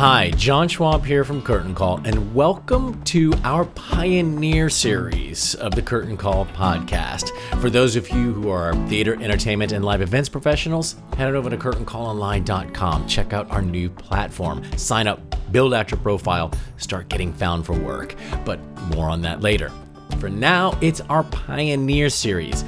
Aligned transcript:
Hi, 0.00 0.30
John 0.30 0.66
Schwab 0.66 1.04
here 1.04 1.24
from 1.24 1.42
Curtain 1.42 1.74
Call, 1.74 2.00
and 2.06 2.34
welcome 2.34 3.04
to 3.04 3.34
our 3.44 3.66
Pioneer 3.66 4.70
series 4.70 5.54
of 5.56 5.74
the 5.74 5.82
Curtain 5.82 6.16
Call 6.16 6.46
podcast. 6.46 7.28
For 7.60 7.68
those 7.68 7.96
of 7.96 8.08
you 8.08 8.32
who 8.32 8.48
are 8.48 8.74
theater, 8.88 9.22
entertainment, 9.22 9.72
and 9.72 9.84
live 9.84 10.00
events 10.00 10.30
professionals, 10.30 10.96
head 11.18 11.34
over 11.34 11.50
to 11.50 11.58
curtaincallonline.com. 11.58 13.08
Check 13.08 13.34
out 13.34 13.50
our 13.50 13.60
new 13.60 13.90
platform. 13.90 14.64
Sign 14.78 15.06
up, 15.06 15.20
build 15.52 15.74
out 15.74 15.90
your 15.90 16.00
profile, 16.00 16.50
start 16.78 17.10
getting 17.10 17.34
found 17.34 17.66
for 17.66 17.74
work. 17.74 18.14
But 18.46 18.58
more 18.96 19.10
on 19.10 19.20
that 19.20 19.42
later. 19.42 19.70
For 20.18 20.30
now, 20.30 20.78
it's 20.80 21.02
our 21.02 21.24
Pioneer 21.24 22.08
series. 22.08 22.64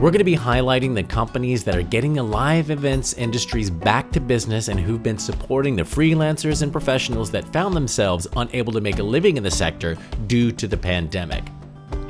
We're 0.00 0.10
going 0.10 0.20
to 0.20 0.24
be 0.24 0.34
highlighting 0.34 0.94
the 0.94 1.02
companies 1.02 1.62
that 1.64 1.76
are 1.76 1.82
getting 1.82 2.14
the 2.14 2.22
live 2.22 2.70
events 2.70 3.12
industries 3.12 3.68
back 3.68 4.10
to 4.12 4.20
business 4.20 4.68
and 4.68 4.80
who've 4.80 5.02
been 5.02 5.18
supporting 5.18 5.76
the 5.76 5.82
freelancers 5.82 6.62
and 6.62 6.72
professionals 6.72 7.30
that 7.32 7.44
found 7.52 7.76
themselves 7.76 8.26
unable 8.34 8.72
to 8.72 8.80
make 8.80 8.98
a 8.98 9.02
living 9.02 9.36
in 9.36 9.42
the 9.42 9.50
sector 9.50 9.98
due 10.26 10.52
to 10.52 10.66
the 10.66 10.76
pandemic. 10.78 11.44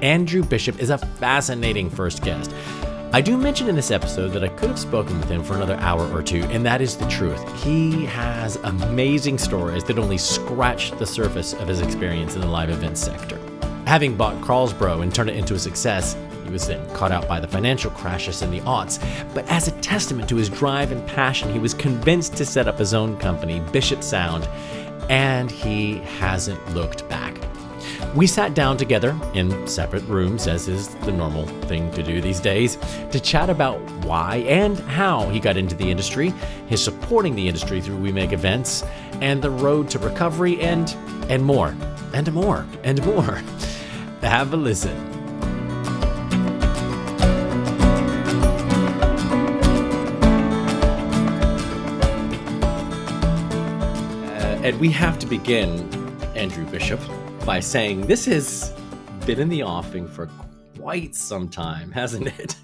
Andrew 0.03 0.45
Bishop 0.45 0.79
is 0.79 0.91
a 0.91 0.99
fascinating 0.99 1.91
first 1.91 2.23
guest. 2.23 2.55
I 3.13 3.21
do 3.21 3.37
mention 3.37 3.69
in 3.69 3.75
this 3.75 3.91
episode 3.91 4.29
that 4.35 4.45
I 4.45 4.49
could 4.51 4.69
have 4.69 4.79
spoken 4.79 5.19
with 5.19 5.29
him 5.29 5.43
for 5.43 5.57
another 5.57 5.75
hour 5.79 6.09
or 6.17 6.23
two, 6.23 6.45
and 6.45 6.65
that 6.65 6.81
is 6.81 6.97
the 6.97 7.09
truth. 7.09 7.43
He 7.65 8.05
has 8.05 8.55
amazing 8.63 9.37
stories 9.37 9.83
that 9.83 9.99
only 9.99 10.17
scratch 10.17 10.93
the 10.93 11.07
surface 11.07 11.55
of 11.55 11.67
his 11.67 11.81
experience 11.81 12.37
in 12.37 12.41
the 12.41 12.47
live 12.47 12.71
events 12.71 13.01
sector. 13.01 13.37
Having 13.85 14.17
bought 14.17 14.41
Carlsbro 14.43 15.03
and 15.03 15.13
turned 15.13 15.31
it 15.31 15.37
into 15.37 15.55
a 15.55 15.59
success, 15.59 16.15
he 16.51 16.53
was 16.53 16.67
then 16.67 16.85
caught 16.95 17.13
out 17.13 17.29
by 17.29 17.39
the 17.39 17.47
financial 17.47 17.93
crashes 17.93 18.43
in 18.43 18.51
the 18.51 18.59
aughts, 18.63 18.99
but 19.35 19.49
as 19.49 19.69
a 19.69 19.81
testament 19.83 20.29
to 20.29 20.35
his 20.35 20.49
drive 20.49 20.91
and 20.91 21.07
passion, 21.07 21.53
he 21.53 21.61
was 21.61 21.75
convinced 21.75 22.37
to 22.37 22.45
set 22.45 22.67
up 22.67 22.77
his 22.77 22.93
own 22.93 23.17
company, 23.19 23.61
Bishop 23.71 24.03
Sound, 24.03 24.49
and 25.09 25.49
he 25.49 25.99
hasn't 26.19 26.75
looked 26.75 27.09
back. 27.09 27.37
We 28.17 28.27
sat 28.27 28.55
down 28.55 28.79
together 28.79 29.17
in 29.33 29.69
separate 29.69 30.03
rooms, 30.07 30.49
as 30.49 30.67
is 30.67 30.89
the 30.89 31.13
normal 31.13 31.47
thing 31.69 31.89
to 31.93 32.03
do 32.03 32.21
these 32.21 32.41
days, 32.41 32.79
to 33.13 33.21
chat 33.21 33.49
about 33.49 33.79
why 34.05 34.39
and 34.39 34.77
how 34.81 35.29
he 35.29 35.39
got 35.39 35.57
into 35.57 35.77
the 35.77 35.89
industry, 35.89 36.35
his 36.67 36.83
supporting 36.83 37.37
the 37.37 37.47
industry 37.47 37.81
through 37.81 37.99
We 37.99 38.11
Make 38.11 38.33
Events, 38.33 38.83
and 39.21 39.41
the 39.41 39.51
road 39.53 39.89
to 39.91 40.01
recovery, 40.01 40.61
and 40.61 40.93
and 41.29 41.45
more, 41.45 41.77
and 42.13 42.33
more, 42.33 42.67
and 42.83 43.05
more. 43.05 43.41
Have 44.23 44.53
a 44.53 44.57
listen. 44.57 45.10
We 54.81 54.89
have 54.89 55.19
to 55.19 55.27
begin, 55.27 55.79
Andrew 56.35 56.65
Bishop, 56.65 56.99
by 57.45 57.61
saying 57.61 58.01
this 58.07 58.25
has 58.25 58.73
been 59.27 59.39
in 59.39 59.51
the 59.51 59.63
offing 59.63 60.09
for 60.09 60.27
quite 60.79 61.15
some 61.15 61.51
time, 61.51 61.93
hasn't 61.93 62.29
it? 62.41 62.57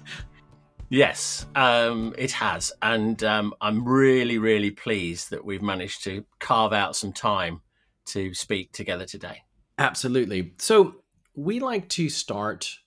Yes, 0.89 1.45
um, 1.53 2.15
it 2.17 2.31
has. 2.31 2.71
And 2.81 3.23
um, 3.23 3.53
I'm 3.61 3.87
really, 3.87 4.39
really 4.39 4.71
pleased 4.71 5.29
that 5.29 5.45
we've 5.45 5.61
managed 5.61 6.03
to 6.05 6.25
carve 6.39 6.73
out 6.73 6.95
some 6.95 7.13
time 7.13 7.61
to 8.07 8.33
speak 8.33 8.71
together 8.71 9.05
today. 9.05 9.43
Absolutely. 9.77 10.53
So, 10.57 11.03
we 11.35 11.59
like 11.59 11.87
to 11.89 12.09
start 12.09 12.79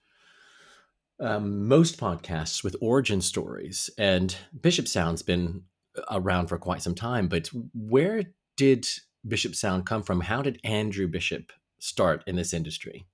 um, 1.20 1.68
most 1.68 2.00
podcasts 2.00 2.64
with 2.64 2.74
origin 2.80 3.20
stories. 3.20 3.90
And 3.96 4.34
Bishop 4.60 4.88
Sound's 4.88 5.22
been 5.22 5.62
around 6.10 6.48
for 6.48 6.58
quite 6.58 6.82
some 6.82 6.96
time, 6.96 7.28
but 7.28 7.48
where 7.74 8.24
did 8.56 8.88
Bishop 9.26 9.54
Sound 9.54 9.86
come 9.86 10.02
from? 10.02 10.22
How 10.22 10.42
did 10.42 10.60
Andrew 10.64 11.06
Bishop 11.06 11.52
start 11.78 12.22
in 12.26 12.36
this 12.36 12.52
industry? 12.52 13.06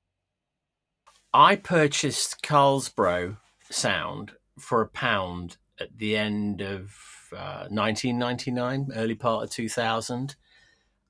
I 1.32 1.56
purchased 1.56 2.42
Carlsbro 2.42 3.38
Sound 3.70 4.32
for 4.58 4.80
a 4.80 4.88
pound 4.88 5.58
at 5.78 5.98
the 5.98 6.16
end 6.16 6.60
of 6.62 6.94
uh, 7.32 7.66
1999, 7.68 8.88
early 8.94 9.14
part 9.14 9.44
of 9.44 9.50
2000. 9.50 10.36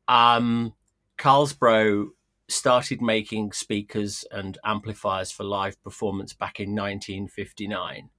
Um, 0.09 0.75
Carlsbro 1.19 2.09
started 2.49 3.03
making 3.03 3.53
speakers 3.53 4.25
and 4.31 4.59
amplifiers 4.65 5.31
for 5.31 5.45
live 5.45 5.83
performance 5.83 6.33
back 6.33 6.61
in 6.61 6.71
1959. 6.71 8.11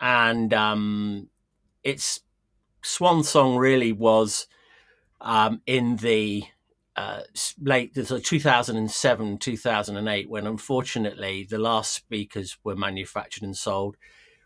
And 0.00 0.52
um, 0.52 1.28
its 1.82 2.20
swan 2.82 3.22
song 3.22 3.56
really 3.56 3.92
was 3.92 4.46
um, 5.24 5.62
in 5.66 5.96
the 5.96 6.44
uh, 6.94 7.22
late 7.60 7.92
the 7.94 8.20
2007 8.20 9.38
2008 9.38 10.30
when 10.30 10.46
unfortunately 10.46 11.44
the 11.48 11.58
last 11.58 11.92
speakers 11.92 12.56
were 12.62 12.76
manufactured 12.76 13.42
and 13.42 13.56
sold. 13.56 13.96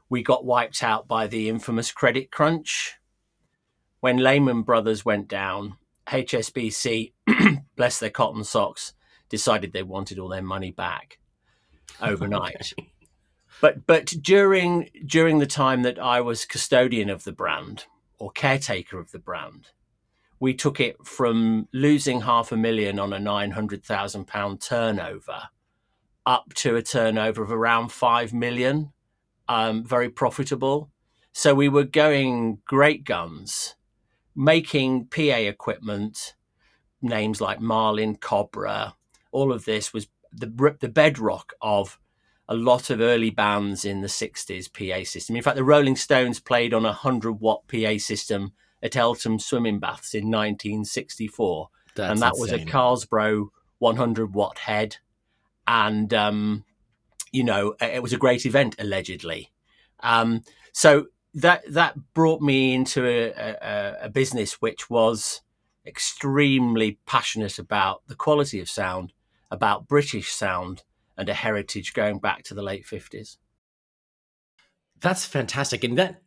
We 0.09 0.23
got 0.23 0.47
wiped 0.47 0.83
out 0.83 1.07
by 1.07 1.27
the 1.27 1.51
infamous 1.51 1.93
credit 1.93 2.31
crunch. 2.31 2.95
When 4.01 4.17
lehman 4.17 4.63
brothers 4.63 5.05
went 5.05 5.29
down 5.29 5.77
hsbc 6.07 7.13
bless 7.77 8.01
their 8.01 8.09
cotton 8.09 8.45
socks 8.45 8.95
decided 9.29 9.73
they 9.73 9.83
wanted 9.83 10.19
all 10.19 10.29
their 10.29 10.41
money 10.41 10.71
back 10.71 11.19
overnight. 12.01 12.73
Okay. 12.79 12.93
but 13.61 13.87
but 13.87 14.07
during 14.23 14.89
during 15.05 15.39
the 15.39 15.47
time 15.47 15.83
that 15.83 15.99
i 15.99 16.21
was 16.21 16.45
custodian 16.45 17.11
of 17.11 17.25
the 17.25 17.33
brand 17.33 17.87
or 18.19 18.31
caretaker 18.31 18.99
of 19.01 19.11
the 19.11 19.19
brand 19.19 19.69
we 20.41 20.55
took 20.55 20.81
it 20.81 21.05
from 21.05 21.69
losing 21.73 22.23
half 22.23 22.53
a 22.53 22.57
million 22.57 22.99
on 22.99 23.13
a 23.13 23.19
nine 23.19 23.53
hundred 23.53 23.85
thousand 23.85 24.27
pound 24.27 24.61
turnover 24.61 25.49
up 26.29 26.53
to 26.53 26.77
a 26.77 26.83
turnover 26.83 27.43
of 27.43 27.51
around 27.51 27.91
five 27.91 28.35
million, 28.35 28.93
um, 29.49 29.83
very 29.83 30.11
profitable. 30.11 30.91
So 31.33 31.55
we 31.55 31.71
were 31.71 31.85
going 31.85 32.59
great 32.67 33.05
guns, 33.05 33.77
making 34.37 35.07
PA 35.07 35.21
equipment, 35.23 36.35
names 37.01 37.41
like 37.41 37.61
Marlin, 37.61 38.17
Cobra. 38.17 38.95
All 39.33 39.53
of 39.53 39.65
this 39.65 39.93
was 39.93 40.09
the 40.33 40.77
the 40.81 40.89
bedrock 40.89 41.55
of 41.63 41.99
a 42.47 42.55
lot 42.55 42.91
of 42.91 43.01
early 43.01 43.31
bands 43.31 43.85
in 43.85 44.01
the 44.01 44.07
60s 44.09 44.73
PA 44.73 45.05
system. 45.05 45.37
In 45.37 45.43
fact, 45.43 45.57
the 45.57 45.65
Rolling 45.65 45.97
Stones 45.97 46.41
played 46.41 46.73
on 46.73 46.85
a 46.85 46.89
100 46.89 47.33
watt 47.41 47.63
PA 47.69 47.99
system 47.99 48.53
at 48.83 48.97
Eltham 48.97 49.39
swimming 49.39 49.79
baths 49.79 50.15
in 50.15 50.25
1964. 50.25 51.69
That's 51.95 52.11
and 52.11 52.23
that 52.23 52.35
insane. 52.37 52.41
was 52.41 52.53
a 52.53 52.65
Carlsbro 52.65 53.49
100 53.79 54.35
watt 54.35 54.59
head. 54.59 54.97
And 55.67 56.13
um, 56.15 56.65
you 57.33 57.45
know, 57.45 57.75
it 57.81 58.03
was 58.03 58.13
a 58.13 58.19
great 58.19 58.47
event 58.47 58.77
allegedly. 58.79 59.53
Um, 60.01 60.43
so 60.73 61.07
that 61.35 61.63
that 61.73 61.97
brought 62.15 62.41
me 62.41 62.75
into 62.75 63.07
a, 63.07 63.31
a, 63.31 63.97
a 64.03 64.09
business 64.09 64.55
which 64.55 64.89
was 64.89 65.43
extremely 65.87 66.99
passionate 67.07 67.59
about 67.59 68.03
the 68.07 68.15
quality 68.15 68.61
of 68.61 68.69
sound, 68.69 69.13
about 69.51 69.89
British 69.89 70.33
sound, 70.33 70.83
and 71.17 71.29
a 71.29 71.35
heritage 71.35 71.95
going 71.95 72.19
back 72.19 72.45
to 72.45 72.55
the 72.55 72.63
late 72.63 72.87
fifties. 72.87 73.39
That's 75.01 75.25
fantastic, 75.25 75.85
and 75.85 75.99
that 75.99 76.23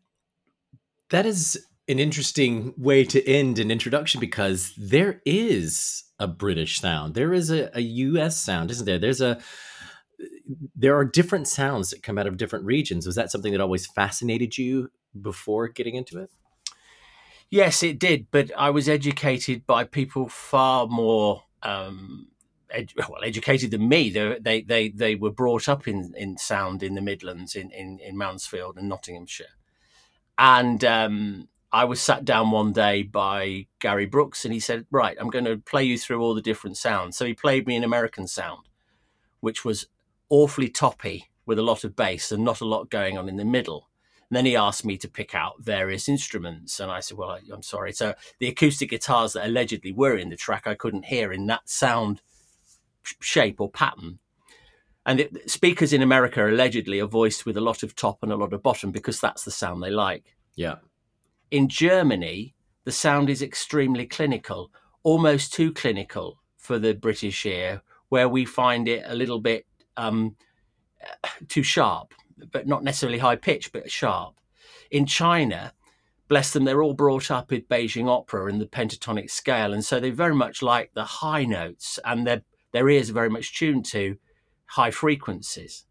that 1.09 1.25
is 1.25 1.65
an 1.87 1.99
interesting 1.99 2.73
way 2.77 3.03
to 3.05 3.27
end 3.27 3.59
an 3.59 3.71
introduction 3.71 4.19
because 4.19 4.73
there 4.77 5.21
is 5.25 6.03
a 6.19 6.27
British 6.27 6.79
sound, 6.79 7.15
there 7.15 7.33
is 7.33 7.49
a, 7.49 7.75
a 7.75 7.81
U.S. 7.81 8.37
sound, 8.37 8.71
isn't 8.71 8.85
there? 8.85 8.99
There's 8.99 9.21
a 9.21 9.39
there 10.75 10.95
are 10.95 11.05
different 11.05 11.47
sounds 11.47 11.89
that 11.89 12.03
come 12.03 12.17
out 12.17 12.27
of 12.27 12.37
different 12.37 12.65
regions. 12.65 13.05
Was 13.05 13.15
that 13.15 13.31
something 13.31 13.51
that 13.51 13.61
always 13.61 13.87
fascinated 13.87 14.57
you 14.57 14.91
before 15.19 15.67
getting 15.67 15.95
into 15.95 16.19
it? 16.19 16.29
Yes, 17.49 17.83
it 17.83 17.99
did, 17.99 18.27
but 18.31 18.51
I 18.57 18.69
was 18.69 18.87
educated 18.87 19.65
by 19.65 19.83
people 19.83 20.29
far 20.29 20.87
more 20.87 21.43
um, 21.63 22.27
ed- 22.69 22.93
well 22.97 23.23
educated 23.23 23.71
than 23.71 23.89
me. 23.89 24.09
They, 24.09 24.37
they 24.39 24.61
they 24.61 24.89
they 24.89 25.15
were 25.15 25.31
brought 25.31 25.67
up 25.67 25.87
in, 25.87 26.13
in 26.15 26.37
sound 26.37 26.81
in 26.81 26.95
the 26.95 27.01
Midlands, 27.01 27.55
in, 27.55 27.71
in, 27.71 27.99
in 27.99 28.17
Mansfield 28.17 28.77
and 28.77 28.87
Nottinghamshire, 28.87 29.57
and 30.37 30.83
um, 30.85 31.49
I 31.73 31.85
was 31.85 32.01
sat 32.01 32.25
down 32.25 32.51
one 32.51 32.73
day 32.73 33.03
by 33.03 33.67
Gary 33.79 34.05
Brooks, 34.05 34.43
and 34.43 34.53
he 34.53 34.59
said, 34.59 34.85
"Right, 34.91 35.17
I'm 35.19 35.29
going 35.29 35.45
to 35.45 35.57
play 35.57 35.83
you 35.83 35.97
through 35.97 36.21
all 36.21 36.33
the 36.33 36.41
different 36.41 36.77
sounds." 36.77 37.17
So 37.17 37.25
he 37.25 37.33
played 37.33 37.65
me 37.65 37.75
an 37.75 37.83
American 37.83 38.27
sound, 38.27 38.67
which 39.39 39.63
was 39.63 39.87
awfully 40.29 40.69
toppy 40.69 41.29
with 41.45 41.57
a 41.57 41.63
lot 41.63 41.83
of 41.83 41.95
bass 41.95 42.31
and 42.31 42.43
not 42.43 42.61
a 42.61 42.65
lot 42.65 42.89
going 42.89 43.17
on 43.17 43.29
in 43.29 43.37
the 43.37 43.45
middle. 43.45 43.89
And 44.29 44.37
then 44.37 44.45
he 44.45 44.55
asked 44.55 44.85
me 44.85 44.97
to 44.97 45.09
pick 45.09 45.33
out 45.35 45.61
various 45.61 46.07
instruments, 46.09 46.79
and 46.79 46.91
I 46.91 46.99
said, 46.99 47.17
"Well, 47.17 47.31
I, 47.31 47.39
am 47.53 47.63
sorry." 47.63 47.93
So 47.93 48.15
the 48.39 48.47
acoustic 48.47 48.89
guitars 48.89 49.33
that 49.33 49.45
allegedly 49.45 49.93
were 49.93 50.17
in 50.17 50.29
the 50.29 50.37
track, 50.37 50.67
I 50.67 50.75
couldn't 50.75 51.05
hear 51.05 51.31
in 51.31 51.47
that 51.47 51.69
sound 51.69 52.21
shape 53.03 53.61
or 53.61 53.69
pattern. 53.69 54.19
And 55.05 55.21
it, 55.21 55.49
speakers 55.49 55.93
in 55.93 56.01
America 56.01 56.45
allegedly 56.45 56.99
are 56.99 57.07
voiced 57.07 57.45
with 57.45 57.57
a 57.57 57.61
lot 57.61 57.81
of 57.81 57.95
top 57.95 58.19
and 58.21 58.31
a 58.31 58.35
lot 58.35 58.53
of 58.53 58.61
bottom 58.61 58.91
because 58.91 59.19
that's 59.19 59.43
the 59.43 59.51
sound 59.51 59.81
they 59.81 59.89
like. 59.89 60.35
Yeah. 60.55 60.75
In 61.51 61.67
Germany, 61.67 62.55
the 62.85 62.93
sound 62.93 63.29
is 63.29 63.41
extremely 63.41 64.07
clinical, 64.07 64.71
almost 65.03 65.53
too 65.53 65.73
clinical 65.73 66.41
for 66.57 66.79
the 66.79 66.93
British 66.93 67.45
ear, 67.45 67.81
where 68.07 68.29
we 68.29 68.45
find 68.45 68.87
it 68.87 69.03
a 69.05 69.15
little 69.15 69.39
bit 69.39 69.65
um, 69.97 70.37
too 71.49 71.63
sharp, 71.63 72.13
but 72.51 72.67
not 72.67 72.83
necessarily 72.83 73.19
high 73.19 73.35
pitch, 73.35 73.73
but 73.73 73.91
sharp. 73.91 74.35
In 74.89 75.05
China, 75.05 75.73
bless 76.29 76.53
them, 76.53 76.63
they're 76.63 76.81
all 76.81 76.93
brought 76.93 77.29
up 77.29 77.51
with 77.51 77.67
Beijing 77.67 78.07
opera 78.07 78.45
and 78.45 78.61
the 78.61 78.65
pentatonic 78.65 79.29
scale, 79.29 79.73
and 79.73 79.83
so 79.83 79.99
they 79.99 80.09
very 80.09 80.35
much 80.35 80.61
like 80.61 80.93
the 80.93 81.03
high 81.03 81.43
notes, 81.43 81.99
and 82.05 82.25
their 82.25 82.43
their 82.71 82.87
ears 82.87 83.09
are 83.09 83.13
very 83.13 83.29
much 83.29 83.57
tuned 83.57 83.83
to 83.83 84.17
high 84.65 84.91
frequencies. 84.91 85.85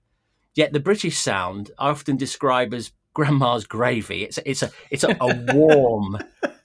Yet 0.54 0.72
the 0.72 0.80
British 0.80 1.18
sound 1.18 1.70
I 1.78 1.90
often 1.90 2.16
describe 2.16 2.72
as 2.72 2.92
grandma's 3.14 3.66
gravy. 3.66 4.24
It's 4.24 4.38
it's 4.44 4.62
a 4.62 4.70
it's 4.90 5.04
a, 5.04 5.16
a 5.20 5.54
warm, 5.54 6.18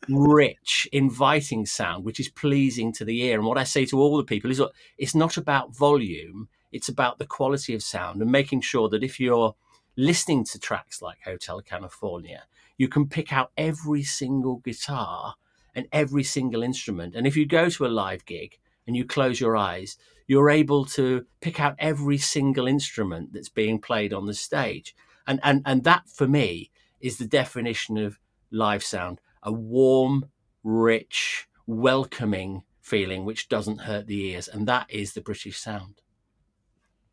rich, 0.09 0.87
inviting 0.91 1.65
sound 1.65 2.05
which 2.05 2.19
is 2.19 2.29
pleasing 2.29 2.91
to 2.93 3.05
the 3.05 3.21
ear. 3.23 3.37
And 3.37 3.47
what 3.47 3.57
I 3.57 3.63
say 3.63 3.85
to 3.85 3.99
all 3.99 4.17
the 4.17 4.23
people 4.23 4.51
is, 4.51 4.59
look, 4.59 4.73
it's 4.97 5.15
not 5.15 5.37
about 5.37 5.75
volume 5.75 6.49
it's 6.75 6.89
about 6.89 7.19
the 7.19 7.25
quality 7.25 7.73
of 7.73 7.81
sound 7.81 8.21
and 8.21 8.29
making 8.29 8.59
sure 8.59 8.89
that 8.89 9.01
if 9.01 9.17
you're 9.17 9.55
listening 9.95 10.43
to 10.43 10.59
tracks 10.59 11.01
like 11.01 11.19
Hotel 11.23 11.61
California, 11.61 12.43
you 12.77 12.89
can 12.89 13.07
pick 13.07 13.31
out 13.31 13.51
every 13.55 14.03
single 14.03 14.57
guitar 14.57 15.35
and 15.73 15.87
every 15.93 16.23
single 16.23 16.63
instrument. 16.63 17.15
And 17.15 17.25
if 17.25 17.37
you 17.37 17.45
go 17.45 17.69
to 17.69 17.85
a 17.85 17.87
live 17.87 18.25
gig 18.25 18.59
and 18.85 18.93
you 18.93 19.05
close 19.05 19.39
your 19.39 19.55
eyes, 19.55 19.97
you're 20.27 20.49
able 20.49 20.83
to 20.87 21.25
pick 21.39 21.61
out 21.61 21.77
every 21.79 22.17
single 22.17 22.67
instrument 22.67 23.31
that's 23.31 23.47
being 23.47 23.79
played 23.79 24.11
on 24.11 24.25
the 24.25 24.33
stage. 24.33 24.93
And 25.27 25.39
and 25.43 25.61
and 25.65 25.83
that 25.83 26.09
for 26.09 26.27
me 26.27 26.71
is 26.99 27.17
the 27.17 27.25
definition 27.27 27.97
of 27.97 28.19
live 28.51 28.83
sound, 28.83 29.19
a 29.43 29.51
warm, 29.51 30.25
rich, 30.63 31.47
welcoming 31.67 32.63
feeling 32.81 33.25
which 33.25 33.49
doesn't 33.49 33.81
hurt 33.81 34.05
the 34.05 34.27
ears 34.27 34.47
and 34.47 34.67
that 34.67 34.85
is 34.89 35.13
the 35.13 35.21
British 35.21 35.57
sound. 35.57 36.01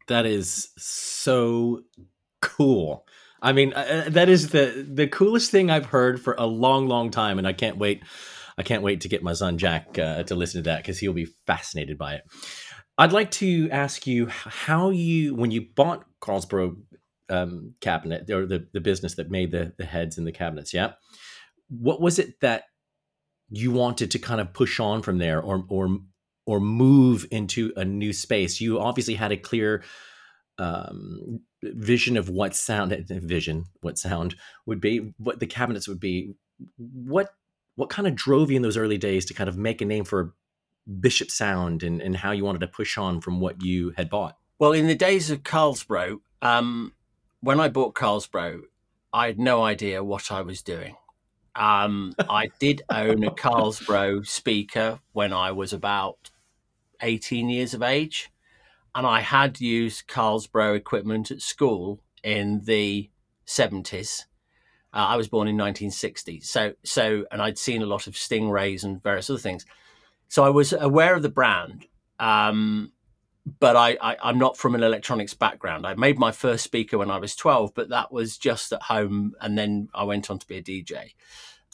That 0.09 0.27
is 0.27 0.69
so 0.77 1.85
cool. 2.43 3.07
I 3.41 3.53
mean, 3.53 3.73
uh, 3.73 4.05
uh, 4.07 4.11
that 4.11 4.29
is 4.29 4.51
the 4.51 4.87
the 4.89 5.09
coolest 5.09 5.51
thing 5.51 5.71
I've 5.71 5.87
heard 5.87 6.21
for 6.21 6.35
a 6.39 6.47
long, 6.47 6.87
long 6.87 7.11
time, 7.11 7.39
and 7.39 7.47
I 7.47 7.53
can't 7.53 7.77
wait. 7.77 8.03
I 8.57 8.63
can't 8.63 8.83
wait 8.83 9.01
to 9.01 9.09
get 9.09 9.23
my 9.23 9.33
son 9.33 9.59
Jack 9.59 9.99
uh, 9.99 10.23
to 10.25 10.35
listen 10.35 10.63
to 10.63 10.71
that 10.71 10.83
because 10.83 10.99
he'll 10.99 11.13
be 11.13 11.29
fascinated 11.47 11.99
by 11.99 12.15
it. 12.15 12.23
I'd 12.99 13.13
like 13.13 13.31
to 13.33 13.71
ask 13.71 14.07
you 14.07 14.27
how 14.29 14.91
you, 14.91 15.35
when 15.35 15.51
you 15.51 15.67
bought 15.75 16.05
Carlsbro 16.21 16.77
um, 17.33 17.75
cabinet 17.81 18.31
or 18.31 18.47
the 18.47 18.67
the 18.73 18.81
business 18.81 19.15
that 19.17 19.31
made 19.31 19.51
the 19.51 19.73
the 19.79 19.85
heads 19.85 20.19
and 20.19 20.27
the 20.27 20.33
cabinets, 20.33 20.73
yeah, 20.73 20.93
what 21.69 22.01
was 22.01 22.19
it 22.19 22.41
that 22.41 22.65
you 23.51 23.71
wanted 23.71 24.11
to 24.11 24.19
kind 24.19 24.41
of 24.41 24.53
push 24.53 24.81
on 24.81 25.03
from 25.03 25.19
there, 25.19 25.41
or 25.41 25.65
or 25.69 25.99
or 26.47 26.61
move 26.61 27.27
into 27.31 27.73
a 27.77 27.85
new 27.85 28.13
space. 28.13 28.61
You 28.61 28.81
obviously 28.81 29.15
had 29.15 29.33
a 29.33 29.37
clear 29.37 29.83
um, 30.59 31.41
vision 31.63 32.17
of 32.17 32.29
what 32.29 32.55
sound 32.55 32.93
vision 33.09 33.65
what 33.81 33.99
sound 33.99 34.37
would 34.67 34.81
be, 34.81 35.15
what 35.19 35.41
the 35.41 35.47
cabinets 35.47 35.89
would 35.89 36.01
be. 36.01 36.35
What 36.77 37.31
what 37.77 37.91
kind 37.91 38.07
of 38.07 38.15
drove 38.15 38.51
you 38.51 38.57
in 38.57 38.63
those 38.63 38.77
early 38.77 38.99
days 38.99 39.25
to 39.27 39.35
kind 39.35 39.49
of 39.49 39.57
make 39.57 39.81
a 39.81 39.85
name 39.85 40.05
for 40.05 40.35
Bishop 41.01 41.31
Sound 41.31 41.83
and, 41.83 42.03
and 42.03 42.17
how 42.17 42.33
you 42.33 42.45
wanted 42.45 42.61
to 42.61 42.67
push 42.67 42.99
on 42.99 43.21
from 43.21 43.41
what 43.41 43.63
you 43.63 43.93
had 43.97 44.11
bought? 44.11 44.37
Well, 44.59 44.73
in 44.73 44.87
the 44.87 44.95
days 44.95 45.31
of 45.31 45.43
Carlsbro, 45.43 46.19
um, 46.43 46.93
when 47.43 47.61
I 47.61 47.69
bought 47.69 47.95
Carlsbro, 47.95 48.63
I 49.13 49.27
had 49.27 49.39
no 49.39 49.63
idea 49.63 50.03
what 50.03 50.31
I 50.33 50.41
was 50.41 50.63
doing. 50.63 50.97
Um, 51.55 52.15
I 52.19 52.51
did 52.59 52.83
own 52.89 53.25
a 53.25 53.31
Carlsbro 53.31 54.27
speaker 54.27 55.01
when 55.13 55.33
I 55.33 55.51
was 55.53 55.73
about 55.73 56.31
18 57.03 57.51
years 57.51 57.75
of 57.75 57.83
age. 57.83 58.31
And 58.95 59.07
I 59.07 59.21
had 59.21 59.61
used 59.61 60.07
Carlsbro 60.07 60.77
equipment 60.77 61.31
at 61.31 61.43
school 61.43 62.01
in 62.23 62.61
the 62.65 63.11
70s. 63.47 64.25
Uh, 64.95 65.09
I 65.09 65.17
was 65.17 65.29
born 65.29 65.49
in 65.49 65.57
1960. 65.57 66.41
So, 66.41 66.75
so, 66.85 67.25
and 67.33 67.43
I'd 67.43 67.59
seen 67.59 67.83
a 67.83 67.87
lot 67.87 68.07
of 68.07 68.15
Stingrays 68.15 68.85
and 68.85 69.03
various 69.03 69.29
other 69.29 69.39
things. 69.39 69.67
So 70.29 70.45
I 70.45 70.51
was 70.51 70.73
aware 70.73 71.15
of 71.15 71.23
the 71.23 71.29
brand. 71.29 71.87
Um, 72.21 72.93
but 73.45 73.77
I, 73.77 73.97
I, 74.01 74.31
am 74.31 74.39
not 74.39 74.57
from 74.57 74.75
an 74.75 74.83
electronics 74.83 75.35
background. 75.35 75.87
I 75.87 75.95
made 75.95 76.19
my 76.19 76.31
first 76.31 76.65
speaker 76.65 76.99
when 76.99 77.11
I 77.11 77.19
was 77.19 77.35
12, 77.35 77.75
but 77.75 77.89
that 77.89 78.13
was 78.13 78.39
just 78.39 78.73
at 78.73 78.83
home. 78.83 79.35
And 79.41 79.59
then 79.59 79.89
I 79.95 80.05
went 80.05 80.31
on 80.31 80.39
to 80.39 80.47
be 80.47 80.59
a 80.59 80.63
DJ. 80.63 81.15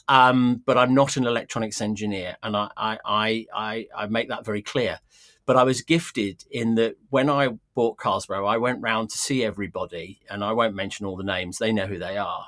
Um, 0.07 0.63
but 0.65 0.75
I'm 0.75 0.95
not 0.95 1.17
an 1.17 1.27
electronics 1.27 1.81
engineer, 1.81 2.35
and 2.41 2.57
I, 2.57 2.69
I, 2.75 3.45
I, 3.53 3.87
I, 3.95 4.07
make 4.07 4.29
that 4.29 4.43
very 4.43 4.63
clear. 4.63 4.99
But 5.45 5.55
I 5.55 5.63
was 5.63 5.83
gifted 5.83 6.45
in 6.49 6.73
that 6.75 6.95
when 7.11 7.29
I 7.29 7.49
bought 7.75 7.97
Carlsbro, 7.97 8.47
I 8.47 8.57
went 8.57 8.81
round 8.81 9.11
to 9.11 9.19
see 9.19 9.45
everybody, 9.45 10.19
and 10.27 10.43
I 10.43 10.51
won't 10.53 10.73
mention 10.73 11.05
all 11.05 11.15
the 11.15 11.23
names; 11.23 11.59
they 11.59 11.71
know 11.71 11.85
who 11.85 11.99
they 11.99 12.17
are, 12.17 12.47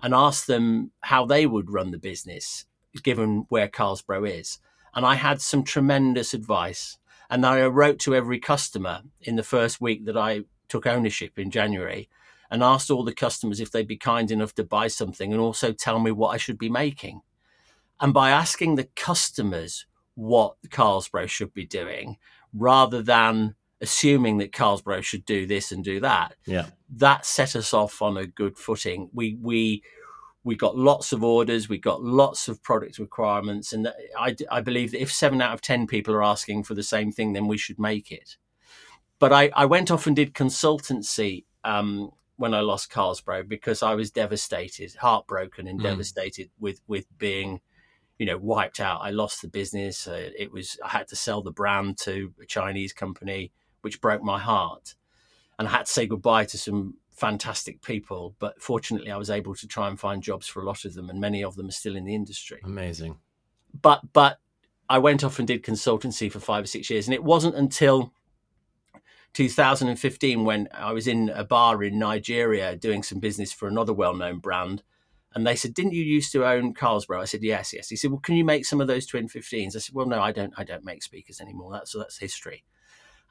and 0.00 0.14
asked 0.14 0.46
them 0.46 0.92
how 1.00 1.26
they 1.26 1.46
would 1.46 1.72
run 1.72 1.90
the 1.90 1.98
business, 1.98 2.64
given 3.02 3.44
where 3.48 3.66
Carlsbro 3.66 4.30
is. 4.30 4.60
And 4.94 5.04
I 5.04 5.16
had 5.16 5.40
some 5.40 5.64
tremendous 5.64 6.32
advice, 6.32 6.96
and 7.30 7.46
I 7.46 7.64
wrote 7.66 8.00
to 8.00 8.14
every 8.14 8.40
customer 8.40 9.02
in 9.20 9.36
the 9.36 9.42
first 9.42 9.80
week 9.80 10.04
that 10.06 10.16
I 10.16 10.42
took 10.68 10.86
ownership 10.86 11.38
in 11.38 11.50
January 11.50 12.08
and 12.50 12.62
asked 12.62 12.90
all 12.90 13.04
the 13.04 13.14
customers 13.14 13.60
if 13.60 13.70
they'd 13.70 13.86
be 13.86 13.96
kind 13.96 14.30
enough 14.30 14.54
to 14.56 14.64
buy 14.64 14.88
something 14.88 15.32
and 15.32 15.40
also 15.40 15.72
tell 15.72 16.00
me 16.00 16.10
what 16.10 16.30
I 16.30 16.36
should 16.36 16.58
be 16.58 16.68
making. 16.68 17.20
And 18.00 18.12
by 18.12 18.30
asking 18.30 18.74
the 18.74 18.88
customers 18.96 19.86
what 20.14 20.56
Carlsbro 20.68 21.28
should 21.28 21.54
be 21.54 21.64
doing, 21.66 22.16
rather 22.52 23.02
than 23.02 23.54
assuming 23.80 24.38
that 24.38 24.52
Carlsbro 24.52 25.02
should 25.02 25.24
do 25.24 25.46
this 25.46 25.70
and 25.70 25.84
do 25.84 26.00
that, 26.00 26.34
yeah, 26.46 26.66
that 26.96 27.24
set 27.24 27.54
us 27.54 27.72
off 27.72 28.02
on 28.02 28.16
a 28.16 28.26
good 28.26 28.58
footing. 28.58 29.10
We 29.12 29.36
we 29.40 29.82
we 30.42 30.56
got 30.56 30.76
lots 30.76 31.12
of 31.12 31.22
orders, 31.22 31.68
we 31.68 31.78
got 31.78 32.02
lots 32.02 32.48
of 32.48 32.62
product 32.62 32.98
requirements, 32.98 33.72
and 33.72 33.92
I, 34.18 34.34
I 34.50 34.60
believe 34.60 34.92
that 34.92 35.02
if 35.02 35.12
seven 35.12 35.42
out 35.42 35.52
of 35.52 35.60
ten 35.60 35.86
people 35.86 36.14
are 36.14 36.24
asking 36.24 36.64
for 36.64 36.74
the 36.74 36.82
same 36.82 37.12
thing, 37.12 37.32
then 37.34 37.46
we 37.46 37.58
should 37.58 37.78
make 37.78 38.10
it. 38.10 38.36
But 39.18 39.32
I, 39.32 39.50
I 39.54 39.66
went 39.66 39.90
off 39.90 40.06
and 40.06 40.16
did 40.16 40.32
consultancy 40.32 41.44
um, 41.62 42.10
when 42.36 42.54
I 42.54 42.60
lost 42.60 42.90
Carlsbro 42.90 43.46
because 43.46 43.82
I 43.82 43.94
was 43.94 44.10
devastated, 44.10 44.94
heartbroken, 44.94 45.68
and 45.68 45.78
mm. 45.78 45.82
devastated 45.82 46.48
with 46.58 46.80
with 46.86 47.06
being, 47.18 47.60
you 48.18 48.24
know, 48.24 48.38
wiped 48.38 48.80
out. 48.80 49.02
I 49.02 49.10
lost 49.10 49.42
the 49.42 49.48
business. 49.48 50.08
Uh, 50.08 50.30
it 50.38 50.50
was 50.50 50.78
I 50.82 50.88
had 50.88 51.08
to 51.08 51.16
sell 51.16 51.42
the 51.42 51.52
brand 51.52 51.98
to 51.98 52.32
a 52.42 52.46
Chinese 52.46 52.94
company, 52.94 53.52
which 53.82 54.00
broke 54.00 54.22
my 54.22 54.38
heart. 54.38 54.94
and 55.58 55.68
I 55.68 55.72
had 55.72 55.84
to 55.86 55.92
say 55.92 56.06
goodbye 56.06 56.46
to 56.46 56.56
some 56.56 56.94
fantastic 57.20 57.82
people. 57.82 58.34
But 58.38 58.60
fortunately, 58.60 59.10
I 59.10 59.16
was 59.16 59.30
able 59.30 59.54
to 59.54 59.68
try 59.68 59.88
and 59.88 60.00
find 60.00 60.22
jobs 60.22 60.48
for 60.48 60.62
a 60.62 60.64
lot 60.64 60.84
of 60.84 60.94
them, 60.94 61.10
and 61.10 61.20
many 61.20 61.44
of 61.44 61.54
them 61.54 61.68
are 61.68 61.72
still 61.72 61.94
in 61.94 62.04
the 62.04 62.14
industry. 62.14 62.60
Amazing. 62.64 63.18
But 63.80 64.12
but 64.12 64.38
I 64.88 64.98
went 64.98 65.22
off 65.22 65.38
and 65.38 65.46
did 65.46 65.62
consultancy 65.62 66.32
for 66.32 66.40
five 66.40 66.64
or 66.64 66.66
six 66.66 66.90
years, 66.90 67.06
and 67.06 67.14
it 67.14 67.22
wasn't 67.22 67.54
until 67.54 68.12
2015 69.34 70.44
when 70.44 70.68
I 70.74 70.92
was 70.92 71.06
in 71.06 71.28
a 71.28 71.44
bar 71.44 71.84
in 71.84 71.98
Nigeria 71.98 72.74
doing 72.74 73.04
some 73.04 73.20
business 73.20 73.52
for 73.52 73.68
another 73.68 73.92
well-known 73.92 74.38
brand. 74.38 74.82
And 75.32 75.46
they 75.46 75.54
said, 75.54 75.74
"Didn't 75.74 75.92
you 75.92 76.02
used 76.02 76.32
to 76.32 76.44
own 76.44 76.74
Carlsberg?" 76.74 77.20
I 77.20 77.26
said, 77.26 77.44
"Yes, 77.44 77.72
yes." 77.72 77.88
He 77.88 77.96
said, 77.96 78.10
"Well, 78.10 78.18
can 78.20 78.34
you 78.34 78.44
make 78.44 78.64
some 78.64 78.80
of 78.80 78.88
those 78.88 79.06
twin 79.06 79.28
15s?" 79.28 79.76
I 79.76 79.78
said, 79.78 79.94
"Well, 79.94 80.06
no, 80.06 80.20
I 80.20 80.32
don't. 80.32 80.54
I 80.56 80.64
don't 80.64 80.84
make 80.84 81.04
speakers 81.04 81.40
anymore. 81.40 81.70
That's 81.72 81.92
that's 81.92 82.18
history." 82.18 82.64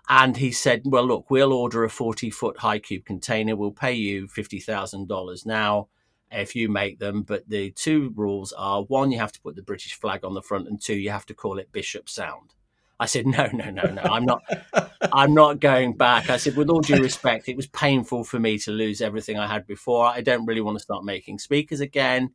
And 0.08 0.38
he 0.38 0.51
said, 0.51 0.84
"Well, 0.86 1.06
look, 1.06 1.29
we'll 1.29 1.53
order 1.53 1.84
a 1.84 1.89
40-foot 1.89 2.60
high 2.60 2.79
cube 2.79 3.06
container. 3.06 3.56
We'll 3.56 3.72
pay 3.72 3.94
you 3.94 4.27
fifty 4.27 4.60
thousand 4.60 5.08
dollars 5.08 5.46
now 5.46 5.88
if 6.32 6.56
you 6.56 6.70
make 6.70 7.00
them. 7.00 7.24
But 7.24 7.50
the 7.50 7.72
two 7.72 8.12
rules 8.15 8.53
are: 8.53 8.84
one, 8.84 9.12
you 9.12 9.20
have 9.20 9.32
to 9.34 9.41
put 9.41 9.56
the 9.56 9.62
British 9.62 9.94
flag 9.94 10.24
on 10.24 10.34
the 10.34 10.41
front, 10.41 10.68
and 10.68 10.82
two, 10.82 10.96
you 10.96 11.12
have 11.12 11.25
to 11.27 11.34
call 11.34 11.60
it 11.60 11.72
Bishop 11.72 12.10
Sound." 12.10 12.53
I 13.00 13.06
said, 13.06 13.25
no, 13.25 13.48
no, 13.53 13.70
no, 13.70 13.84
no. 13.84 14.01
I'm 14.01 14.25
not. 14.25 14.44
I'm 15.13 15.34
not 15.34 15.62
going 15.62 15.94
back. 15.94 16.29
I 16.29 16.36
said, 16.36 16.58
with 16.58 16.70
all 16.70 16.82
due 16.82 17.01
respect, 17.01 17.48
it 17.48 17.56
was 17.56 17.68
painful 17.68 18.25
for 18.25 18.39
me 18.39 18.58
to 18.60 18.72
lose 18.72 19.01
everything 19.01 19.39
I 19.39 19.48
had 19.48 19.65
before. 19.65 20.06
I 20.06 20.22
don't 20.22 20.46
really 20.46 20.60
want 20.62 20.77
to 20.77 20.84
start 20.84 21.06
making 21.06 21.39
speakers 21.39 21.79
again. 21.79 22.32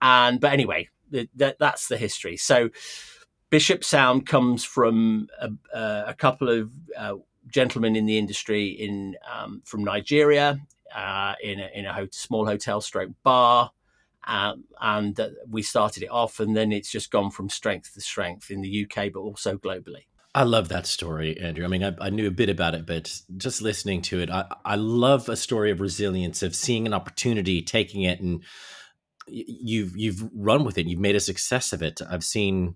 And 0.00 0.40
but 0.40 0.52
anyway, 0.52 0.88
that 1.10 1.58
that's 1.58 1.88
the 1.88 1.98
history. 1.98 2.36
So, 2.38 2.70
Bishop 3.50 3.82
Sound 3.82 4.26
comes 4.26 4.64
from 4.64 5.28
a, 5.40 5.50
a 6.08 6.14
couple 6.14 6.48
of 6.48 6.70
uh, 6.96 7.14
gentlemen 7.48 7.96
in 7.96 8.06
the 8.06 8.18
industry 8.18 8.68
in 8.68 9.16
um, 9.30 9.62
from 9.64 9.84
Nigeria 9.84 10.60
uh, 10.94 11.34
in 11.42 11.60
a, 11.60 11.70
in 11.74 11.86
a 11.86 12.08
small 12.10 12.46
hotel 12.46 12.80
stroke 12.80 13.12
bar. 13.22 13.70
Um, 14.26 14.64
and 14.80 15.18
uh, 15.18 15.28
we 15.48 15.62
started 15.62 16.02
it 16.02 16.10
off, 16.10 16.38
and 16.38 16.54
then 16.54 16.70
it's 16.70 16.90
just 16.90 17.10
gone 17.10 17.30
from 17.30 17.48
strength 17.48 17.94
to 17.94 18.00
strength 18.02 18.50
in 18.50 18.60
the 18.60 18.84
UK, 18.84 19.10
but 19.12 19.20
also 19.20 19.56
globally. 19.56 20.04
I 20.34 20.42
love 20.42 20.68
that 20.68 20.86
story, 20.86 21.40
Andrew. 21.40 21.64
I 21.64 21.68
mean, 21.68 21.82
I, 21.82 21.94
I, 21.98 22.10
knew 22.10 22.28
a 22.28 22.30
bit 22.30 22.50
about 22.50 22.74
it, 22.74 22.84
but 22.84 23.10
just 23.38 23.62
listening 23.62 24.02
to 24.02 24.20
it, 24.20 24.30
I, 24.30 24.44
I 24.64 24.74
love 24.74 25.30
a 25.30 25.36
story 25.36 25.70
of 25.70 25.80
resilience, 25.80 26.42
of 26.42 26.54
seeing 26.54 26.86
an 26.86 26.92
opportunity, 26.92 27.62
taking 27.62 28.02
it, 28.02 28.20
and 28.20 28.44
you've 29.26 29.96
you've 29.96 30.28
run 30.34 30.64
with 30.64 30.76
it. 30.76 30.86
You've 30.86 31.00
made 31.00 31.16
a 31.16 31.20
success 31.20 31.72
of 31.72 31.82
it. 31.82 32.00
I've 32.08 32.24
seen, 32.24 32.74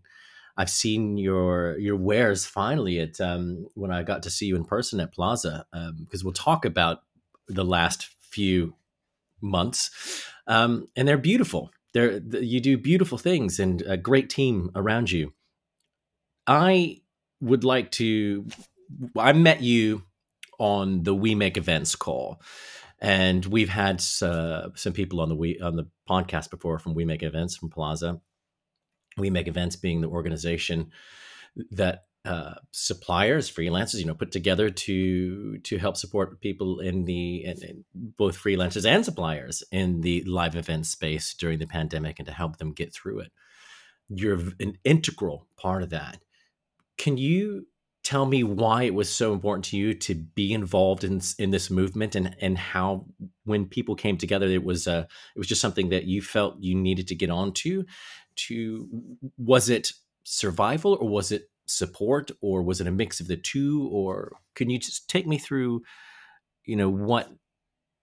I've 0.56 0.70
seen 0.70 1.16
your 1.16 1.78
your 1.78 1.96
wares 1.96 2.44
finally 2.44 3.00
at 3.00 3.20
um, 3.20 3.66
when 3.74 3.90
I 3.90 4.02
got 4.02 4.22
to 4.24 4.30
see 4.30 4.46
you 4.46 4.56
in 4.56 4.64
person 4.64 5.00
at 5.00 5.14
PLASA, 5.14 5.64
because 5.70 6.20
um, 6.20 6.24
we'll 6.24 6.32
talk 6.32 6.64
about 6.64 7.02
the 7.48 7.64
last 7.64 8.08
few 8.20 8.74
months 9.40 9.90
um, 10.46 10.88
and 10.96 11.06
they're 11.06 11.18
beautiful. 11.18 11.70
They're 11.92 12.18
you 12.18 12.60
do 12.60 12.76
beautiful 12.78 13.18
things 13.18 13.60
and 13.60 13.82
a 13.82 13.96
great 13.96 14.30
team 14.30 14.70
around 14.74 15.10
you. 15.10 15.32
I 16.46 17.00
would 17.40 17.64
like 17.64 17.90
to. 17.92 18.46
I 19.16 19.32
met 19.32 19.62
you 19.62 20.02
on 20.58 21.02
the 21.02 21.14
We 21.14 21.34
Make 21.34 21.56
Events 21.56 21.94
call, 21.94 22.40
and 23.00 23.44
we've 23.44 23.68
had 23.68 24.02
uh, 24.22 24.70
some 24.74 24.92
people 24.92 25.20
on 25.20 25.28
the 25.28 25.34
we 25.34 25.60
on 25.60 25.76
the 25.76 25.88
podcast 26.08 26.50
before 26.50 26.78
from 26.78 26.94
We 26.94 27.04
Make 27.04 27.22
Events 27.22 27.56
from 27.56 27.70
PLASA. 27.70 28.20
We 29.16 29.30
Make 29.30 29.48
Events 29.48 29.76
being 29.76 30.00
the 30.00 30.08
organization 30.08 30.90
that 31.70 32.04
uh, 32.24 32.54
suppliers, 32.70 33.50
freelancers, 33.50 33.98
you 33.98 34.06
know, 34.06 34.14
put 34.14 34.30
together 34.30 34.70
to 34.70 35.58
to 35.58 35.78
help 35.78 35.96
support 35.96 36.40
people 36.40 36.78
in 36.78 37.04
the 37.04 37.44
in, 37.44 37.62
in 37.62 37.84
both 37.94 38.38
freelancers 38.38 38.88
and 38.88 39.04
suppliers 39.04 39.62
in 39.72 40.02
the 40.02 40.22
live 40.24 40.54
event 40.54 40.86
space 40.86 41.34
during 41.34 41.58
the 41.58 41.66
pandemic, 41.66 42.18
and 42.18 42.26
to 42.26 42.32
help 42.32 42.58
them 42.58 42.72
get 42.72 42.94
through 42.94 43.20
it. 43.20 43.32
You're 44.08 44.38
an 44.60 44.78
integral 44.84 45.46
part 45.56 45.82
of 45.82 45.90
that. 45.90 46.18
Can 46.96 47.16
you 47.16 47.66
tell 48.04 48.26
me 48.26 48.42
why 48.42 48.82
it 48.82 48.94
was 48.94 49.08
so 49.08 49.32
important 49.32 49.64
to 49.64 49.76
you 49.76 49.94
to 49.94 50.14
be 50.14 50.52
involved 50.52 51.04
in 51.04 51.20
in 51.38 51.50
this 51.50 51.70
movement, 51.70 52.14
and 52.14 52.36
and 52.40 52.56
how 52.56 53.06
when 53.44 53.66
people 53.66 53.94
came 53.94 54.16
together, 54.16 54.46
it 54.46 54.64
was 54.64 54.86
uh, 54.86 55.06
it 55.34 55.38
was 55.38 55.48
just 55.48 55.60
something 55.60 55.88
that 55.88 56.04
you 56.04 56.22
felt 56.22 56.56
you 56.60 56.74
needed 56.74 57.08
to 57.08 57.14
get 57.16 57.30
onto. 57.30 57.84
To 58.48 58.88
was 59.36 59.68
it 59.68 59.92
survival 60.24 60.96
or 61.00 61.08
was 61.08 61.32
it 61.32 61.50
support 61.66 62.30
or 62.40 62.62
was 62.62 62.80
it 62.80 62.86
a 62.86 62.92
mix 62.92 63.20
of 63.20 63.28
the 63.28 63.36
two 63.36 63.88
or 63.92 64.32
can 64.54 64.68
you 64.68 64.78
just 64.78 65.08
take 65.08 65.26
me 65.26 65.38
through 65.38 65.82
you 66.64 66.76
know 66.76 66.88
what 66.88 67.30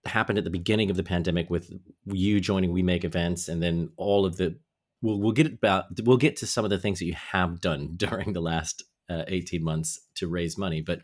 happened 0.06 0.38
at 0.38 0.44
the 0.44 0.50
beginning 0.50 0.90
of 0.90 0.98
the 0.98 1.04
pandemic 1.04 1.50
with 1.50 1.70
you 2.06 2.40
joining 2.40 2.72
we 2.72 2.82
make 2.82 3.04
events 3.04 3.48
and 3.48 3.62
then 3.62 3.90
all 3.98 4.26
of 4.26 4.38
the 4.38 4.58
we'll, 5.02 5.20
we'll 5.20 5.34
get 5.34 5.46
about 5.46 5.86
we'll 6.04 6.18
get 6.18 6.38
to 6.38 6.48
some 6.48 6.64
of 6.64 6.72
the 6.72 6.80
things 6.80 7.00
that 7.00 7.06
you 7.06 7.14
have 7.14 7.60
done 7.60 7.92
during 7.96 8.34
the 8.34 8.42
last 8.42 8.84
uh, 9.10 9.24
18 9.28 9.64
months 9.64 10.00
to 10.16 10.28
raise 10.28 10.58
money 10.58 10.82
but 10.82 11.02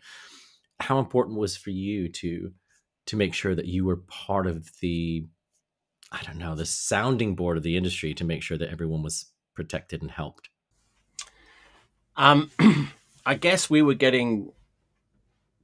how 0.80 0.98
important 0.98 1.38
was 1.38 1.56
for 1.56 1.70
you 1.70 2.08
to 2.08 2.52
to 3.06 3.16
make 3.16 3.34
sure 3.34 3.54
that 3.54 3.66
you 3.66 3.84
were 3.84 4.02
part 4.08 4.46
of 4.46 4.68
the 4.80 5.24
i 6.12 6.22
don't 6.22 6.38
know 6.38 6.54
the 6.54 6.66
sounding 6.66 7.34
board 7.34 7.56
of 7.56 7.62
the 7.62 7.76
industry 7.76 8.14
to 8.14 8.24
make 8.24 8.42
sure 8.42 8.58
that 8.58 8.70
everyone 8.70 9.02
was 9.02 9.26
protected 9.56 10.02
and 10.02 10.12
helped. 10.12 10.50
Um, 12.16 12.52
I 13.26 13.34
guess 13.34 13.68
we 13.68 13.82
were 13.82 13.94
getting 13.94 14.52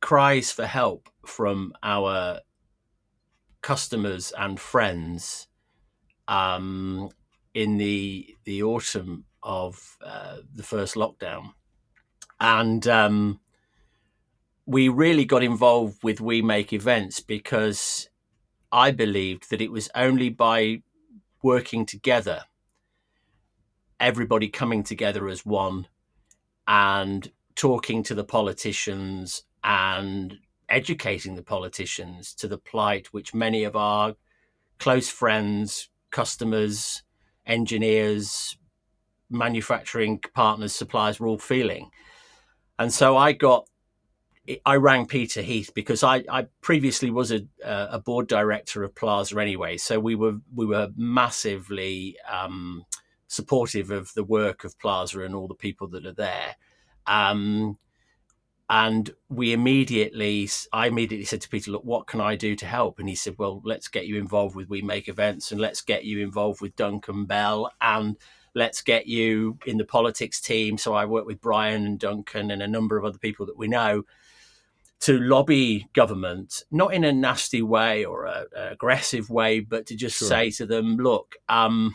cries 0.00 0.50
for 0.50 0.66
help 0.66 1.08
from 1.24 1.74
our 1.84 2.40
customers 3.60 4.32
and 4.36 4.58
friends 4.58 5.46
um, 6.26 7.10
in 7.54 7.76
the 7.76 8.34
the 8.44 8.64
autumn 8.64 9.26
of 9.44 9.96
uh, 10.04 10.38
the 10.52 10.62
first 10.64 10.96
lockdown, 10.96 11.52
and 12.40 12.86
um, 12.88 13.40
we 14.66 14.88
really 14.88 15.24
got 15.24 15.42
involved 15.42 16.02
with 16.02 16.20
We 16.20 16.42
Make 16.42 16.72
events 16.72 17.20
because 17.20 18.08
I 18.72 18.90
believed 18.90 19.50
that 19.50 19.60
it 19.60 19.70
was 19.70 19.90
only 19.94 20.30
by 20.30 20.82
working 21.42 21.84
together, 21.84 22.44
everybody 24.00 24.48
coming 24.48 24.82
together 24.82 25.28
as 25.28 25.44
one, 25.44 25.88
and 26.66 27.30
talking 27.54 28.02
to 28.04 28.14
the 28.14 28.24
politicians 28.24 29.42
and 29.62 30.38
educating 30.68 31.34
the 31.34 31.42
politicians 31.42 32.34
to 32.34 32.48
the 32.48 32.56
plight 32.56 33.08
which 33.12 33.34
many 33.34 33.62
of 33.62 33.76
our 33.76 34.14
close 34.78 35.10
friends, 35.10 35.90
customers, 36.10 37.02
engineers, 37.46 38.56
manufacturing 39.28 40.20
partners, 40.34 40.72
suppliers 40.72 41.20
were 41.20 41.26
all 41.26 41.38
feeling. 41.38 41.90
And 42.78 42.92
so 42.92 43.16
I 43.16 43.32
got, 43.32 43.68
I 44.66 44.76
rang 44.76 45.06
Peter 45.06 45.40
Heath 45.40 45.70
because 45.74 46.02
I, 46.02 46.24
I 46.28 46.46
previously 46.62 47.10
was 47.10 47.30
a, 47.30 47.42
a 47.64 48.00
board 48.00 48.26
director 48.26 48.82
of 48.82 48.94
PLASA 48.94 49.40
anyway. 49.40 49.76
So 49.76 50.00
we 50.00 50.16
were 50.16 50.38
we 50.52 50.66
were 50.66 50.88
massively 50.96 52.16
um, 52.30 52.84
supportive 53.28 53.90
of 53.90 54.12
the 54.14 54.24
work 54.24 54.64
of 54.64 54.78
PLASA 54.78 55.24
and 55.24 55.34
all 55.34 55.46
the 55.46 55.54
people 55.54 55.86
that 55.88 56.06
are 56.06 56.14
there. 56.14 56.56
Um, 57.06 57.78
and 58.68 59.10
we 59.28 59.52
immediately, 59.52 60.48
I 60.72 60.86
immediately 60.86 61.26
said 61.26 61.42
to 61.42 61.48
Peter, 61.48 61.70
"Look, 61.70 61.84
what 61.84 62.06
can 62.08 62.20
I 62.20 62.34
do 62.34 62.56
to 62.56 62.66
help?" 62.66 62.98
And 62.98 63.08
he 63.08 63.14
said, 63.14 63.36
"Well, 63.38 63.60
let's 63.64 63.86
get 63.86 64.06
you 64.06 64.16
involved 64.16 64.56
with 64.56 64.68
We 64.68 64.82
Make 64.82 65.08
Events, 65.08 65.52
and 65.52 65.60
let's 65.60 65.82
get 65.82 66.04
you 66.04 66.18
involved 66.20 66.60
with 66.60 66.74
Duncan 66.74 67.26
Bell, 67.26 67.70
and 67.80 68.16
let's 68.54 68.82
get 68.82 69.06
you 69.06 69.58
in 69.66 69.76
the 69.76 69.84
politics 69.84 70.40
team." 70.40 70.78
So 70.78 70.94
I 70.94 71.04
work 71.04 71.26
with 71.26 71.40
Brian 71.40 71.86
and 71.86 71.98
Duncan 71.98 72.50
and 72.50 72.62
a 72.62 72.66
number 72.66 72.96
of 72.96 73.04
other 73.04 73.18
people 73.18 73.46
that 73.46 73.58
we 73.58 73.68
know 73.68 74.04
to 75.02 75.18
lobby 75.18 75.88
government, 75.92 76.64
not 76.70 76.94
in 76.94 77.04
a 77.04 77.12
nasty 77.12 77.62
way 77.62 78.04
or 78.04 78.26
a, 78.26 78.46
a 78.56 78.72
aggressive 78.72 79.30
way, 79.30 79.60
but 79.60 79.86
to 79.86 79.96
just 79.96 80.18
sure. 80.18 80.28
say 80.28 80.50
to 80.50 80.66
them, 80.66 80.96
"Look." 80.96 81.36
Um, 81.48 81.94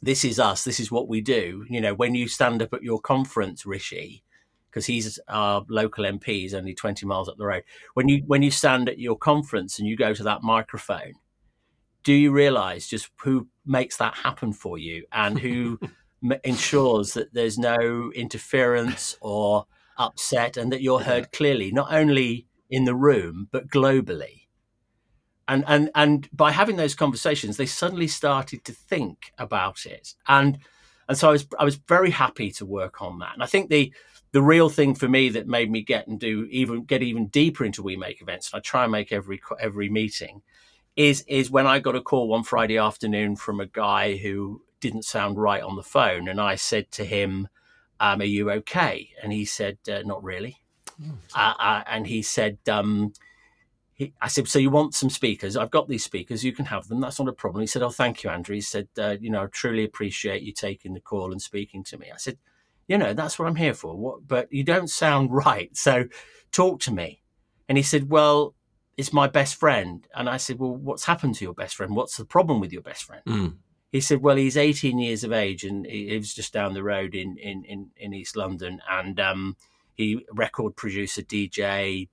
this 0.00 0.24
is 0.24 0.38
us. 0.38 0.62
This 0.62 0.78
is 0.78 0.92
what 0.92 1.08
we 1.08 1.20
do. 1.20 1.64
You 1.68 1.80
know, 1.80 1.92
when 1.92 2.14
you 2.14 2.28
stand 2.28 2.62
up 2.62 2.72
at 2.72 2.84
your 2.84 3.00
conference, 3.00 3.66
Rishi, 3.66 4.22
because 4.70 4.86
he's 4.86 5.18
our 5.28 5.64
local 5.68 6.04
MP, 6.04 6.26
he's 6.26 6.54
only 6.54 6.74
20 6.74 7.04
miles 7.06 7.28
up 7.28 7.36
the 7.36 7.46
road. 7.46 7.64
When 7.94 8.08
you 8.08 8.22
when 8.26 8.42
you 8.42 8.50
stand 8.50 8.88
at 8.88 8.98
your 8.98 9.16
conference 9.16 9.78
and 9.78 9.88
you 9.88 9.96
go 9.96 10.14
to 10.14 10.22
that 10.22 10.42
microphone, 10.42 11.14
do 12.04 12.12
you 12.12 12.30
realize 12.30 12.86
just 12.86 13.10
who 13.16 13.48
makes 13.66 13.96
that 13.96 14.14
happen 14.14 14.52
for 14.52 14.78
you 14.78 15.04
and 15.12 15.38
who 15.38 15.80
ensures 16.44 17.14
that 17.14 17.32
there's 17.34 17.58
no 17.58 18.12
interference 18.14 19.16
or 19.20 19.66
upset 19.98 20.56
and 20.56 20.72
that 20.72 20.82
you're 20.82 21.00
heard 21.00 21.32
clearly, 21.32 21.70
not 21.72 21.92
only 21.92 22.46
in 22.70 22.84
the 22.84 22.94
room, 22.94 23.48
but 23.50 23.68
globally? 23.68 24.48
and 25.48 25.64
and 25.66 25.90
and 25.94 26.28
by 26.32 26.52
having 26.52 26.76
those 26.76 26.94
conversations 26.94 27.56
they 27.56 27.66
suddenly 27.66 28.06
started 28.06 28.64
to 28.64 28.72
think 28.72 29.32
about 29.38 29.86
it. 29.86 30.14
And 30.28 30.58
and 31.08 31.16
so 31.16 31.28
i 31.28 31.32
was 31.32 31.46
i 31.58 31.64
was 31.64 31.76
very 31.76 32.10
happy 32.10 32.50
to 32.52 32.66
work 32.66 33.02
on 33.02 33.18
that. 33.18 33.32
And 33.32 33.42
i 33.42 33.46
think 33.46 33.70
the 33.70 33.92
the 34.32 34.42
real 34.42 34.68
thing 34.68 34.94
for 34.94 35.08
me 35.08 35.30
that 35.30 35.46
made 35.46 35.70
me 35.70 35.82
get 35.82 36.06
and 36.06 36.20
do 36.20 36.46
even 36.50 36.84
get 36.84 37.02
even 37.02 37.28
deeper 37.28 37.64
into 37.64 37.82
we 37.82 37.96
make 37.96 38.20
events, 38.20 38.52
and 38.52 38.58
I 38.58 38.60
try 38.60 38.82
and 38.84 38.92
make 38.92 39.10
every 39.10 39.40
every 39.58 39.88
meeting, 39.88 40.42
is 40.96 41.24
is 41.26 41.50
when 41.50 41.66
I 41.66 41.78
got 41.78 41.96
a 41.96 42.02
call 42.02 42.28
one 42.28 42.44
Friday 42.44 42.76
afternoon 42.76 43.36
from 43.36 43.58
a 43.58 43.66
guy 43.66 44.16
who 44.16 44.62
didn't 44.80 45.04
sound 45.04 45.38
right 45.38 45.62
on 45.62 45.76
the 45.76 45.82
phone, 45.82 46.28
and 46.28 46.40
I 46.40 46.56
said 46.56 46.90
to 46.92 47.04
him, 47.04 47.48
um, 48.00 48.20
"Are 48.20 48.24
you 48.24 48.50
okay?" 48.50 49.10
And 49.22 49.32
he 49.32 49.44
said, 49.44 49.78
uh, 49.90 50.02
"Not 50.04 50.22
really." 50.22 50.60
Mm. 51.02 51.16
Uh, 51.34 51.54
uh, 51.58 51.82
and 51.86 52.06
he 52.06 52.22
said, 52.22 52.58
um, 52.68 53.12
he, 53.94 54.12
I 54.20 54.28
said, 54.28 54.48
so 54.48 54.58
you 54.58 54.70
want 54.70 54.94
some 54.94 55.10
speakers? 55.10 55.56
I've 55.56 55.70
got 55.70 55.88
these 55.88 56.04
speakers. 56.04 56.44
You 56.44 56.52
can 56.52 56.66
have 56.66 56.88
them. 56.88 57.00
That's 57.00 57.18
not 57.18 57.28
a 57.28 57.32
problem. 57.32 57.62
He 57.62 57.66
said, 57.66 57.82
oh, 57.82 57.90
thank 57.90 58.22
you, 58.22 58.30
Andrew. 58.30 58.54
He 58.54 58.60
said, 58.60 58.88
uh, 58.98 59.16
you 59.20 59.30
know, 59.30 59.44
I 59.44 59.46
truly 59.46 59.84
appreciate 59.84 60.42
you 60.42 60.52
taking 60.52 60.94
the 60.94 61.00
call 61.00 61.32
and 61.32 61.42
speaking 61.42 61.84
to 61.84 61.98
me. 61.98 62.06
I 62.12 62.16
said, 62.16 62.38
you 62.86 62.96
know, 62.96 63.12
that's 63.12 63.38
what 63.38 63.48
I'm 63.48 63.56
here 63.56 63.74
for. 63.74 63.96
What, 63.96 64.26
but 64.26 64.52
you 64.52 64.64
don't 64.64 64.88
sound 64.88 65.32
right. 65.46 65.76
So 65.76 66.06
talk 66.52 66.80
to 66.82 66.92
me. 66.92 67.22
And 67.68 67.76
he 67.76 67.82
said, 67.82 68.08
well, 68.08 68.54
it's 68.96 69.12
my 69.12 69.28
best 69.28 69.56
friend. 69.56 70.06
And 70.14 70.28
I 70.28 70.38
said, 70.38 70.58
well, 70.58 70.74
what's 70.74 71.04
happened 71.04 71.34
to 71.36 71.44
your 71.44 71.54
best 71.54 71.76
friend? 71.76 71.94
What's 71.94 72.16
the 72.16 72.24
problem 72.24 72.60
with 72.60 72.72
your 72.72 72.82
best 72.82 73.04
friend? 73.04 73.22
Mm. 73.26 73.56
He 73.90 74.00
said, 74.00 74.20
well, 74.20 74.36
he's 74.36 74.56
18 74.56 74.98
years 74.98 75.24
of 75.24 75.32
age 75.32 75.64
and 75.64 75.86
he 75.86 76.10
lives 76.10 76.34
just 76.34 76.52
down 76.52 76.74
the 76.74 76.82
road 76.82 77.14
in, 77.14 77.38
in, 77.38 77.64
in, 77.64 77.90
in 77.96 78.12
East 78.12 78.36
London. 78.36 78.82
And 78.90 79.18
um, 79.18 79.56
he 79.94 80.24
record 80.32 80.76
producer, 80.76 81.22
DJ, 81.22 82.08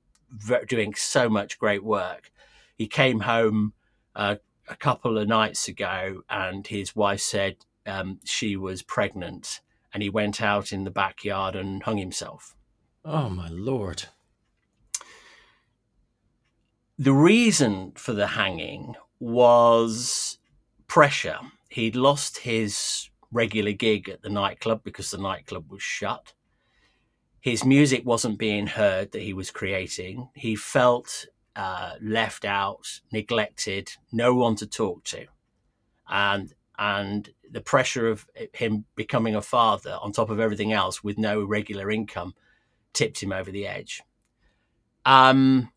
doing 0.67 0.93
so 0.95 1.29
much 1.29 1.59
great 1.59 1.83
work. 1.83 2.31
He 2.77 2.87
came 2.87 3.21
home 3.21 3.73
uh, 4.15 4.35
a 4.67 4.75
couple 4.75 5.17
of 5.17 5.27
nights 5.27 5.67
ago, 5.67 6.23
and 6.29 6.65
his 6.65 6.95
wife 6.95 7.21
said 7.21 7.57
um, 7.85 8.19
she 8.23 8.55
was 8.55 8.81
pregnant, 8.81 9.61
and 9.93 10.01
he 10.01 10.09
went 10.09 10.41
out 10.41 10.71
in 10.71 10.83
the 10.83 10.91
backyard 10.91 11.55
and 11.55 11.83
hung 11.83 11.97
himself. 11.97 12.55
Oh 13.03 13.29
my 13.29 13.47
lord! 13.49 14.05
The 16.97 17.13
reason 17.13 17.91
for 17.95 18.13
the 18.13 18.27
hanging 18.27 18.95
was 19.19 20.37
pressure. 20.87 21.39
He'd 21.75 21.95
lost 21.95 22.39
his 22.39 23.09
regular 23.31 23.73
gig 23.73 24.09
at 24.09 24.21
the 24.21 24.29
nightclub 24.29 24.81
because 24.83 25.11
the 25.11 25.17
nightclub 25.17 25.69
was 25.69 25.83
shut 25.83 26.33
his 27.45 27.63
music 27.63 28.03
wasn't 28.03 28.39
being 28.39 28.65
heard 28.65 29.11
that 29.11 29.21
he 29.21 29.31
was 29.31 29.51
creating. 29.51 30.29
He 30.33 30.55
felt 30.55 31.27
uh, 31.55 31.91
left 32.01 32.43
out, 32.43 33.01
neglected, 33.11 33.91
no 34.11 34.33
one 34.33 34.55
to 34.55 34.65
talk 34.65 35.03
to, 35.03 35.27
and 36.09 36.51
and 36.79 37.29
the 37.51 37.61
pressure 37.61 38.07
of 38.07 38.25
him 38.51 38.85
becoming 38.95 39.35
a 39.35 39.43
father 39.43 39.95
on 40.01 40.11
top 40.11 40.31
of 40.31 40.39
everything 40.39 40.73
else 40.73 41.03
with 41.03 41.19
no 41.19 41.43
regular 41.43 41.91
income 41.91 42.33
tipped 42.93 43.21
him 43.21 43.31
over 43.31 43.51
the 43.51 43.67
edge. 43.67 44.01
Um, 45.05 45.71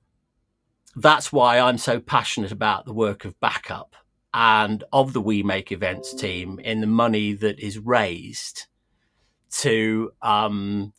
that's 0.96 1.30
why 1.30 1.58
I'm 1.58 1.76
so 1.76 2.00
passionate 2.00 2.50
about 2.50 2.86
the 2.86 2.94
work 2.94 3.26
of 3.26 3.38
backup 3.40 3.94
and 4.38 4.84
of 4.92 5.14
the 5.14 5.20
We 5.20 5.42
Make 5.42 5.72
Events 5.72 6.14
team 6.14 6.60
in 6.60 6.80
the 6.80 6.86
money 6.86 7.32
that 7.32 7.58
is 7.58 7.76
raised 7.76 8.66
to 9.50 10.12
um, 10.22 10.92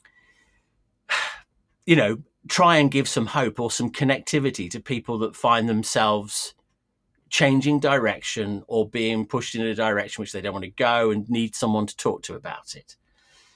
you 1.85 1.95
know, 1.95 2.17
try 2.49 2.75
and 2.75 2.91
give 2.91 3.07
some 3.07 3.27
hope 3.27 3.57
or 3.57 3.71
some 3.71 3.93
connectivity 3.93 4.69
to 4.69 4.81
people 4.81 5.17
that 5.19 5.37
find 5.37 5.69
themselves 5.69 6.53
changing 7.29 7.79
direction 7.79 8.61
or 8.67 8.89
being 8.89 9.25
pushed 9.25 9.55
in 9.55 9.61
a 9.61 9.73
direction 9.73 10.21
which 10.21 10.33
they 10.33 10.41
don't 10.41 10.53
want 10.53 10.65
to 10.65 10.71
go 10.71 11.09
and 11.09 11.29
need 11.29 11.55
someone 11.55 11.87
to 11.87 11.95
talk 11.95 12.21
to 12.23 12.35
about 12.35 12.75
it. 12.75 12.97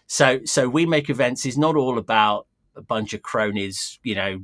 So, 0.07 0.45
so 0.45 0.69
we 0.69 0.85
make 0.85 1.09
events 1.09 1.45
is 1.45 1.57
not 1.57 1.75
all 1.75 1.97
about 1.97 2.47
a 2.77 2.81
bunch 2.81 3.13
of 3.13 3.21
cronies, 3.21 3.99
you 4.01 4.15
know, 4.15 4.43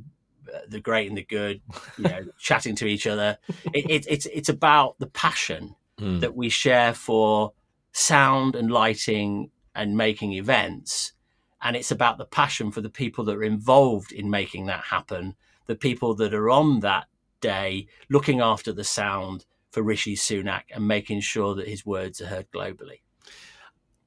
the 0.68 0.80
great 0.80 1.08
and 1.08 1.18
the 1.18 1.26
good, 1.26 1.62
you 1.98 2.04
know, 2.06 2.26
chatting 2.40 2.76
to 2.76 2.88
each 2.88 3.08
other. 3.08 3.38
It, 3.74 3.90
it, 3.90 4.06
it's 4.08 4.26
it's 4.28 4.50
about 4.50 5.00
the 5.00 5.08
passion 5.08 5.76
mm. 6.00 6.20
that 6.20 6.36
we 6.36 6.50
share 6.50 6.94
for 6.94 7.54
sound 7.92 8.56
and 8.56 8.72
lighting 8.72 9.52
and 9.76 9.98
making 9.98 10.34
events 10.34 11.14
and 11.62 11.76
it's 11.76 11.92
about 11.92 12.18
the 12.18 12.26
passion 12.26 12.72
for 12.72 12.82
the 12.82 12.90
people 12.90 13.24
that 13.26 13.36
are 13.36 13.44
involved 13.44 14.12
in 14.12 14.30
making 14.30 14.68
that 14.68 14.86
happen, 14.86 15.36
the 15.66 15.76
people 15.76 16.14
that 16.16 16.34
are 16.34 16.50
on 16.50 16.80
that 16.80 17.08
day 17.42 17.88
looking 18.10 18.40
after 18.40 18.72
the 18.72 18.84
sound 18.84 19.46
for 19.72 19.84
Rishi 19.84 20.16
Sunak 20.16 20.64
and 20.72 20.88
making 20.88 21.22
sure 21.22 21.56
that 21.56 21.68
his 21.68 21.86
words 21.86 22.22
are 22.22 22.28
heard 22.28 22.50
globally. 22.52 23.02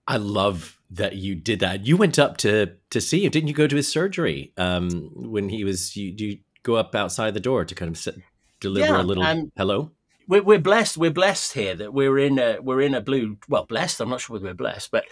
I 0.06 0.16
love 0.16 0.80
that 0.92 1.16
you 1.16 1.34
did 1.34 1.60
that. 1.60 1.86
You 1.86 1.96
went 1.96 2.18
up 2.18 2.36
to 2.38 2.74
to 2.90 3.00
see 3.00 3.24
him, 3.24 3.30
didn't 3.30 3.48
you? 3.48 3.54
Go 3.54 3.66
to 3.66 3.76
his 3.76 3.90
surgery 3.90 4.52
um, 4.56 5.10
when 5.14 5.48
he 5.48 5.64
was. 5.64 5.96
You, 5.96 6.14
you 6.16 6.38
go 6.62 6.76
up 6.76 6.94
outside 6.94 7.34
the 7.34 7.40
door 7.40 7.64
to 7.64 7.74
kind 7.74 7.90
of 7.90 7.98
sit, 7.98 8.16
deliver 8.60 8.92
yeah, 8.92 9.00
a 9.00 9.04
little 9.04 9.22
um, 9.22 9.50
hello. 9.56 9.90
We're, 10.28 10.42
we're 10.42 10.58
blessed. 10.58 10.96
We're 10.96 11.10
blessed 11.10 11.54
here 11.54 11.74
that 11.74 11.92
we're 11.92 12.18
in 12.18 12.38
a 12.38 12.58
we're 12.60 12.82
in 12.82 12.94
a 12.94 13.00
blue. 13.00 13.38
Well, 13.48 13.64
blessed. 13.64 14.00
I'm 14.00 14.10
not 14.10 14.20
sure 14.20 14.34
whether 14.34 14.46
we're 14.46 14.54
blessed, 14.54 14.90
but 14.90 15.04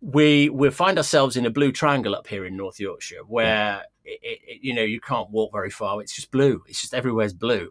we 0.00 0.48
we 0.50 0.70
find 0.70 0.98
ourselves 0.98 1.36
in 1.36 1.46
a 1.46 1.50
blue 1.50 1.72
triangle 1.72 2.14
up 2.14 2.26
here 2.26 2.44
in 2.44 2.56
North 2.56 2.78
Yorkshire, 2.78 3.22
where 3.26 3.82
it, 4.04 4.20
it, 4.22 4.58
you 4.62 4.74
know 4.74 4.82
you 4.82 5.00
can't 5.00 5.30
walk 5.30 5.52
very 5.52 5.70
far. 5.70 6.00
It's 6.02 6.14
just 6.14 6.30
blue. 6.30 6.62
It's 6.68 6.80
just 6.80 6.94
everywhere's 6.94 7.32
blue, 7.32 7.70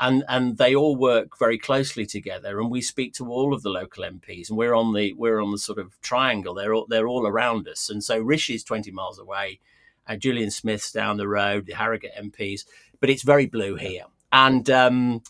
and 0.00 0.24
and 0.28 0.56
they 0.56 0.74
all 0.74 0.96
work 0.96 1.38
very 1.38 1.58
closely 1.58 2.06
together. 2.06 2.58
And 2.58 2.70
we 2.70 2.80
speak 2.80 3.12
to 3.14 3.30
all 3.30 3.54
of 3.54 3.62
the 3.62 3.68
local 3.68 4.02
MPs, 4.02 4.48
and 4.48 4.58
we're 4.58 4.74
on 4.74 4.94
the 4.94 5.12
we're 5.12 5.40
on 5.40 5.52
the 5.52 5.58
sort 5.58 5.78
of 5.78 6.00
triangle. 6.00 6.54
They're 6.54 6.74
all, 6.74 6.86
they're 6.88 7.06
all 7.06 7.26
around 7.26 7.68
us, 7.68 7.90
and 7.90 8.02
so 8.02 8.18
Rishi's 8.18 8.64
twenty 8.64 8.90
miles 8.90 9.18
away, 9.18 9.60
and 10.08 10.20
Julian 10.20 10.50
Smith's 10.50 10.90
down 10.90 11.18
the 11.18 11.28
road, 11.28 11.66
the 11.66 11.74
Harrogate 11.74 12.14
MPs, 12.18 12.64
but 12.98 13.10
it's 13.10 13.22
very 13.22 13.46
blue 13.46 13.76
here, 13.76 14.04
and. 14.32 14.68
Um, 14.68 15.22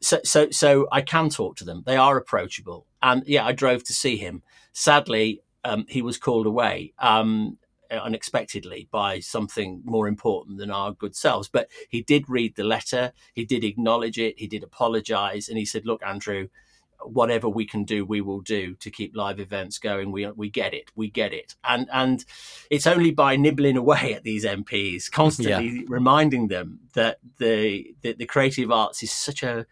so, 0.00 0.20
so, 0.22 0.48
so 0.50 0.86
I 0.92 1.00
can 1.00 1.28
talk 1.28 1.56
to 1.56 1.64
them. 1.64 1.82
They 1.84 1.96
are 1.96 2.16
approachable, 2.16 2.86
and 3.02 3.24
yeah, 3.26 3.44
I 3.44 3.50
drove 3.50 3.82
to 3.82 3.92
see 3.92 4.16
him. 4.16 4.44
Sadly, 4.72 5.42
um, 5.64 5.86
he 5.88 6.02
was 6.02 6.18
called 6.18 6.46
away 6.46 6.92
um, 7.00 7.58
Uh, 7.90 7.94
unexpectedly 7.94 8.86
by 8.90 9.18
something 9.18 9.80
more 9.82 10.06
important 10.06 10.58
than 10.58 10.70
our 10.70 10.92
good 10.92 11.16
selves. 11.16 11.48
But 11.48 11.70
he 11.88 12.02
did 12.02 12.28
read 12.28 12.54
the 12.54 12.62
letter, 12.62 13.14
he 13.32 13.46
did 13.46 13.64
acknowledge 13.64 14.18
it, 14.18 14.38
he 14.38 14.46
did 14.46 14.62
apologize, 14.62 15.48
and 15.48 15.56
he 15.56 15.64
said, 15.64 15.86
Look, 15.86 16.02
Andrew, 16.04 16.48
whatever 17.02 17.48
we 17.48 17.64
can 17.64 17.84
do, 17.84 18.04
we 18.04 18.20
will 18.20 18.40
do 18.40 18.74
to 18.74 18.90
keep 18.90 19.16
live 19.16 19.40
events 19.40 19.78
going. 19.78 20.12
We 20.12 20.26
we 20.32 20.50
get 20.50 20.74
it, 20.74 20.90
we 20.94 21.08
get 21.08 21.32
it, 21.32 21.54
and 21.64 21.88
and 21.92 22.24
it's 22.70 22.86
only 22.86 23.10
by 23.10 23.36
nibbling 23.36 23.76
away 23.76 24.12
at 24.12 24.24
these 24.24 24.44
MPs, 24.44 25.10
constantly 25.10 25.68
yeah. 25.68 25.82
reminding 25.88 26.48
them 26.48 26.80
that 26.94 27.18
the, 27.38 27.94
the 28.02 28.14
the 28.14 28.26
creative 28.26 28.70
arts 28.70 29.02
is 29.02 29.10
such 29.10 29.42
a 29.42 29.66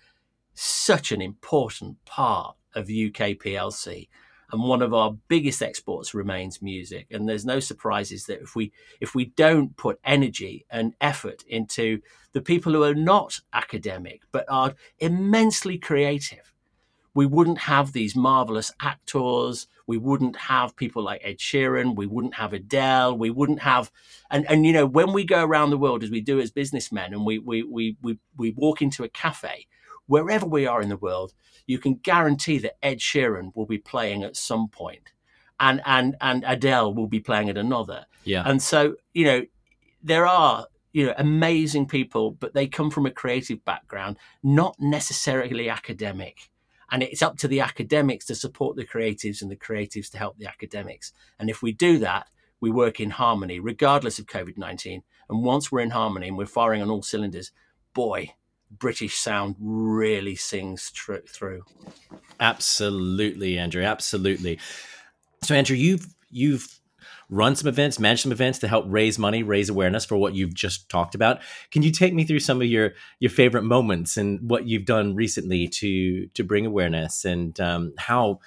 such 0.54 1.12
an 1.12 1.20
important 1.20 2.02
part 2.06 2.56
of 2.74 2.84
UK 2.84 3.36
PLC 3.36 4.08
and 4.52 4.62
one 4.62 4.82
of 4.82 4.94
our 4.94 5.16
biggest 5.28 5.62
exports 5.62 6.14
remains 6.14 6.62
music. 6.62 7.06
And 7.10 7.28
there's 7.28 7.44
no 7.44 7.60
surprises 7.60 8.26
that 8.26 8.42
if 8.42 8.54
we 8.54 8.72
if 9.00 9.14
we 9.14 9.26
don't 9.26 9.76
put 9.76 9.98
energy 10.04 10.64
and 10.70 10.94
effort 11.00 11.42
into 11.48 12.00
the 12.32 12.40
people 12.40 12.72
who 12.72 12.84
are 12.84 12.94
not 12.94 13.40
academic 13.52 14.22
but 14.30 14.44
are 14.48 14.74
immensely 14.98 15.78
creative 15.78 16.52
we 17.16 17.24
wouldn't 17.24 17.60
have 17.60 17.92
these 17.92 18.14
marvelous 18.14 18.70
actors. 18.78 19.66
We 19.86 19.96
wouldn't 19.96 20.36
have 20.36 20.76
people 20.76 21.02
like 21.02 21.22
Ed 21.24 21.38
Sheeran. 21.38 21.96
We 21.96 22.06
wouldn't 22.06 22.34
have 22.34 22.52
Adele. 22.52 23.16
We 23.16 23.30
wouldn't 23.30 23.60
have 23.60 23.90
and 24.30 24.44
and 24.50 24.66
you 24.66 24.72
know 24.74 24.84
when 24.84 25.14
we 25.14 25.24
go 25.24 25.42
around 25.42 25.70
the 25.70 25.78
world 25.78 26.04
as 26.04 26.10
we 26.10 26.20
do 26.20 26.38
as 26.40 26.50
businessmen 26.50 27.14
and 27.14 27.24
we 27.24 27.38
we 27.38 27.62
we 27.62 27.96
we, 28.02 28.18
we 28.36 28.50
walk 28.50 28.82
into 28.82 29.02
a 29.02 29.08
cafe 29.08 29.66
wherever 30.06 30.46
we 30.46 30.66
are 30.66 30.80
in 30.80 30.88
the 30.88 30.96
world 30.96 31.32
you 31.66 31.78
can 31.78 31.94
guarantee 31.96 32.58
that 32.58 32.84
Ed 32.84 32.98
Sheeran 32.98 33.54
will 33.54 33.66
be 33.66 33.78
playing 33.78 34.22
at 34.22 34.36
some 34.36 34.68
point, 34.68 35.12
and 35.58 35.82
and 35.84 36.16
and 36.20 36.44
Adele 36.46 36.94
will 36.94 37.08
be 37.08 37.20
playing 37.20 37.50
at 37.50 37.58
another. 37.58 38.06
Yeah. 38.24 38.42
And 38.46 38.62
so 38.62 38.96
you 39.12 39.24
know 39.24 39.42
there 40.02 40.26
are 40.26 40.66
you 40.92 41.06
know 41.06 41.14
amazing 41.18 41.86
people, 41.86 42.30
but 42.30 42.54
they 42.54 42.68
come 42.68 42.90
from 42.90 43.06
a 43.06 43.10
creative 43.10 43.64
background, 43.64 44.16
not 44.42 44.76
necessarily 44.78 45.68
academic. 45.68 46.50
And 46.92 47.02
it's 47.02 47.20
up 47.20 47.36
to 47.38 47.48
the 47.48 47.58
academics 47.60 48.26
to 48.26 48.36
support 48.36 48.76
the 48.76 48.86
creatives 48.86 49.42
and 49.42 49.50
the 49.50 49.56
creatives 49.56 50.08
to 50.12 50.18
help 50.18 50.38
the 50.38 50.46
academics. 50.46 51.12
And 51.36 51.50
if 51.50 51.60
we 51.60 51.72
do 51.72 51.98
that, 51.98 52.28
we 52.60 52.70
work 52.70 53.00
in 53.00 53.10
harmony, 53.10 53.58
regardless 53.58 54.20
of 54.20 54.26
COVID 54.26 54.56
19. 54.56 55.02
And 55.28 55.42
once 55.42 55.72
we're 55.72 55.80
in 55.80 55.90
harmony 55.90 56.28
and 56.28 56.38
we're 56.38 56.46
firing 56.46 56.82
on 56.82 56.90
all 56.90 57.02
cylinders, 57.02 57.50
boy, 57.92 58.34
British 58.70 59.16
sound 59.16 59.56
really 59.58 60.34
sings 60.34 60.90
tr- 60.90 61.16
through. 61.26 61.64
Absolutely, 62.40 63.58
Andrew. 63.58 63.82
Absolutely. 63.82 64.58
So, 65.42 65.54
Andrew, 65.54 65.76
you've 65.76 66.14
you've 66.30 66.80
run 67.28 67.56
some 67.56 67.68
events, 67.68 67.98
managed 67.98 68.22
some 68.22 68.32
events 68.32 68.58
to 68.60 68.68
help 68.68 68.84
raise 68.88 69.18
money, 69.18 69.42
raise 69.42 69.68
awareness 69.68 70.04
for 70.04 70.16
what 70.16 70.34
you've 70.34 70.54
just 70.54 70.88
talked 70.88 71.14
about. 71.14 71.40
Can 71.70 71.82
you 71.82 71.90
take 71.90 72.14
me 72.14 72.24
through 72.24 72.40
some 72.40 72.60
of 72.60 72.66
your 72.66 72.92
your 73.20 73.30
favorite 73.30 73.62
moments 73.62 74.16
and 74.16 74.48
what 74.48 74.66
you've 74.66 74.84
done 74.84 75.14
recently 75.14 75.68
to 75.68 76.26
to 76.28 76.44
bring 76.44 76.66
awareness 76.66 77.24
and 77.24 77.58
um, 77.60 77.92
how 77.98 78.40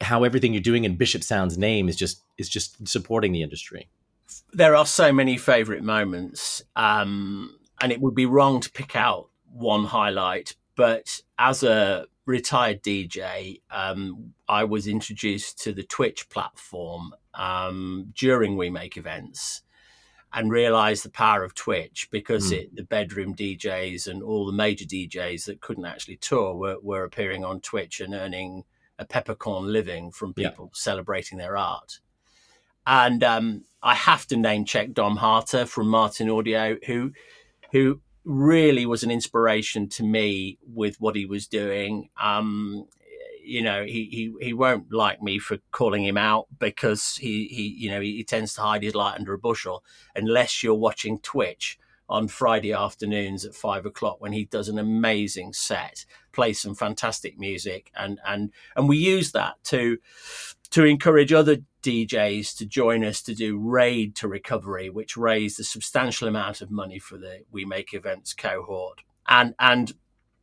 how 0.00 0.24
everything 0.24 0.54
you're 0.54 0.62
doing 0.62 0.84
in 0.84 0.96
Bishop 0.96 1.22
Sound's 1.22 1.58
name 1.58 1.88
is 1.88 1.96
just 1.96 2.22
is 2.38 2.48
just 2.48 2.88
supporting 2.88 3.32
the 3.32 3.42
industry? 3.42 3.88
there 4.52 4.74
are 4.74 4.86
so 4.86 5.12
many 5.12 5.36
favorite 5.36 5.82
moments, 5.82 6.62
um, 6.76 7.56
and 7.80 7.92
it 7.92 8.00
would 8.00 8.14
be 8.14 8.26
wrong 8.26 8.60
to 8.60 8.70
pick 8.70 8.94
out 8.94 9.28
one 9.52 9.84
highlight. 9.84 10.54
But 10.76 11.20
as 11.38 11.62
a 11.62 12.06
retired 12.26 12.82
DJ, 12.82 13.60
um, 13.70 14.34
I 14.48 14.64
was 14.64 14.86
introduced 14.86 15.58
to 15.64 15.72
the 15.72 15.82
Twitch 15.82 16.28
platform 16.28 17.14
um, 17.34 18.12
during 18.16 18.56
We 18.56 18.70
Make 18.70 18.96
events 18.96 19.62
and 20.32 20.50
realized 20.50 21.04
the 21.04 21.10
power 21.10 21.42
of 21.42 21.54
Twitch 21.54 22.08
because 22.10 22.52
mm. 22.52 22.58
it, 22.58 22.76
the 22.76 22.84
bedroom 22.84 23.34
DJs 23.34 24.06
and 24.06 24.22
all 24.22 24.46
the 24.46 24.52
major 24.52 24.84
DJs 24.84 25.46
that 25.46 25.60
couldn't 25.60 25.84
actually 25.84 26.16
tour 26.16 26.54
were, 26.54 26.76
were 26.82 27.04
appearing 27.04 27.44
on 27.44 27.60
Twitch 27.60 28.00
and 28.00 28.14
earning 28.14 28.64
a 28.98 29.04
peppercorn 29.04 29.72
living 29.72 30.12
from 30.12 30.32
people 30.32 30.66
yeah. 30.66 30.78
celebrating 30.78 31.38
their 31.38 31.56
art. 31.56 31.98
And 32.86 33.24
um, 33.24 33.64
I 33.82 33.94
have 33.94 34.26
to 34.28 34.36
name 34.36 34.64
check 34.64 34.92
Dom 34.92 35.16
Harter 35.16 35.66
from 35.66 35.88
Martin 35.88 36.30
Audio, 36.30 36.76
who 36.86 37.12
who 37.72 38.00
really 38.24 38.86
was 38.86 39.02
an 39.02 39.10
inspiration 39.10 39.88
to 39.88 40.02
me 40.02 40.58
with 40.66 41.00
what 41.00 41.16
he 41.16 41.26
was 41.26 41.46
doing. 41.46 42.10
Um, 42.20 42.86
you 43.42 43.62
know, 43.62 43.84
he, 43.84 44.08
he, 44.38 44.46
he 44.46 44.52
won't 44.52 44.92
like 44.92 45.22
me 45.22 45.38
for 45.38 45.58
calling 45.72 46.04
him 46.04 46.16
out 46.16 46.46
because 46.58 47.16
he, 47.16 47.46
he 47.46 47.68
you 47.68 47.90
know, 47.90 48.00
he, 48.00 48.16
he 48.16 48.24
tends 48.24 48.54
to 48.54 48.60
hide 48.60 48.82
his 48.82 48.94
light 48.94 49.18
under 49.18 49.32
a 49.32 49.38
bushel 49.38 49.82
unless 50.14 50.62
you're 50.62 50.74
watching 50.74 51.18
Twitch 51.18 51.78
on 52.10 52.26
Friday 52.28 52.72
afternoons 52.72 53.44
at 53.44 53.54
five 53.54 53.86
o'clock 53.86 54.20
when 54.20 54.32
he 54.32 54.44
does 54.44 54.68
an 54.68 54.78
amazing 54.78 55.52
set, 55.52 56.04
plays 56.32 56.60
some 56.60 56.74
fantastic 56.74 57.38
music, 57.38 57.90
and 57.96 58.20
and 58.26 58.50
and 58.76 58.88
we 58.88 58.98
use 58.98 59.32
that 59.32 59.54
to 59.64 59.98
to 60.70 60.84
encourage 60.84 61.32
other 61.32 61.58
DJs 61.82 62.56
to 62.58 62.66
join 62.66 63.04
us 63.04 63.22
to 63.22 63.34
do 63.34 63.56
Raid 63.56 64.14
to 64.16 64.28
Recovery, 64.28 64.90
which 64.90 65.16
raised 65.16 65.58
a 65.60 65.64
substantial 65.64 66.28
amount 66.28 66.60
of 66.60 66.70
money 66.70 66.98
for 66.98 67.16
the 67.16 67.44
We 67.50 67.64
Make 67.64 67.94
Events 67.94 68.34
cohort. 68.34 69.00
And 69.28 69.54
and 69.58 69.92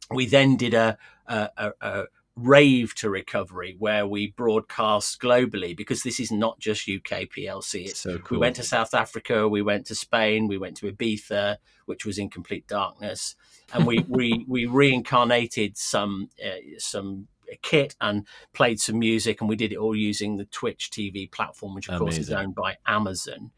we 0.10 0.26
then 0.26 0.56
did 0.56 0.74
a, 0.74 0.98
a, 1.28 1.50
a, 1.58 1.72
a 1.82 2.04
rave 2.38 2.94
to 2.96 3.10
recovery 3.10 3.76
where 3.80 4.06
we 4.06 4.28
broadcast 4.28 5.20
globally 5.20 5.76
because 5.76 6.04
this 6.04 6.20
is 6.20 6.32
not 6.32 6.60
just 6.60 6.88
UK 6.88 7.24
PLC. 7.36 7.88
It's, 7.88 8.02
so 8.02 8.20
cool. 8.20 8.38
We 8.38 8.42
went 8.42 8.56
to 8.58 8.64
South 8.64 8.94
Africa, 8.94 9.48
we 9.48 9.62
went 9.62 9.88
to 9.88 9.96
Spain, 9.96 10.48
we 10.48 10.58
went 10.58 10.78
to 10.78 10.92
Ibiza, 10.92 11.58
which 11.86 12.06
was 12.06 12.20
in 12.20 12.30
complete 12.30 12.68
darkness, 12.68 13.36
and 13.74 13.86
we 13.86 14.00
we 14.08 14.46
we 14.48 14.66
reincarnated 14.66 15.78
some 15.78 16.30
uh, 16.44 16.58
some 16.78 17.28
kit 17.62 17.96
and 18.00 18.28
played 18.54 18.80
some 18.80 19.00
music, 19.00 19.42
and 19.42 19.50
we 19.50 19.56
did 19.56 19.72
it 19.72 19.78
all 19.78 19.96
using 19.96 20.38
the 20.38 20.46
Twitch 20.46 20.92
TV 20.92 21.30
platform, 21.32 21.74
which 21.74 21.90
of 21.90 21.96
Amazing. 21.96 22.06
course 22.06 22.18
is 22.18 22.32
owned 22.32 22.56
by 22.56 22.78
Amazon. 22.86 23.52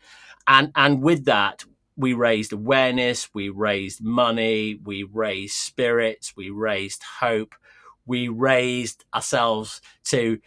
And 0.47 0.71
and 0.75 1.01
with 1.01 1.25
that, 1.25 1.65
we 1.97 2.13
raised 2.13 2.53
awareness, 2.53 3.29
we 3.33 3.49
raised 3.49 4.01
money, 4.01 4.79
we 4.81 5.03
raised 5.03 5.55
spirits, 5.55 6.33
we 6.35 6.49
raised 6.49 7.03
hope, 7.19 7.55
we 8.09 8.27
raised 8.27 9.05
ourselves 9.13 9.81
to 10.03 10.39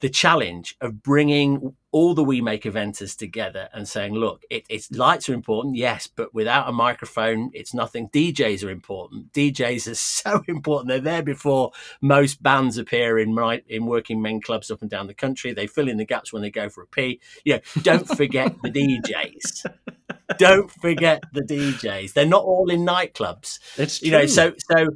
the 0.00 0.08
challenge 0.08 0.76
of 0.80 1.02
bringing 1.02 1.74
all 1.90 2.14
the 2.14 2.22
we 2.22 2.40
make 2.40 2.64
eventers 2.64 3.16
together 3.16 3.68
and 3.72 3.88
saying 3.88 4.14
look 4.14 4.42
it, 4.50 4.64
it's 4.68 4.90
lights 4.92 5.28
are 5.28 5.34
important 5.34 5.74
yes 5.74 6.06
but 6.06 6.32
without 6.34 6.68
a 6.68 6.72
microphone 6.72 7.50
it's 7.54 7.74
nothing. 7.74 8.08
Djs 8.10 8.64
are 8.64 8.70
important. 8.70 9.32
Djs 9.32 9.90
are 9.90 9.94
so 9.94 10.42
important. 10.46 10.88
They're 10.88 11.00
there 11.00 11.22
before 11.22 11.72
most 12.00 12.42
bands 12.42 12.78
appear 12.78 13.18
in 13.18 13.34
right 13.34 13.64
in 13.68 13.86
working 13.86 14.20
men 14.20 14.40
clubs 14.40 14.70
up 14.70 14.82
and 14.82 14.90
down 14.90 15.06
the 15.06 15.14
country. 15.14 15.52
They 15.52 15.66
fill 15.66 15.88
in 15.88 15.96
the 15.96 16.04
gaps 16.04 16.32
when 16.32 16.42
they 16.42 16.50
go 16.50 16.68
for 16.68 16.82
a 16.82 16.86
pee. 16.86 17.20
You 17.44 17.54
know 17.54 17.60
don't 17.82 18.06
forget 18.06 18.54
the 18.62 18.70
djs 18.70 19.66
don't 20.38 20.70
forget 20.70 21.22
the 21.32 21.42
djs 21.42 22.12
they're 22.12 22.26
not 22.26 22.44
all 22.44 22.70
in 22.70 22.84
nightclubs. 22.84 23.58
It's 23.78 24.02
you 24.02 24.12
know 24.12 24.26
so 24.26 24.52
so 24.70 24.88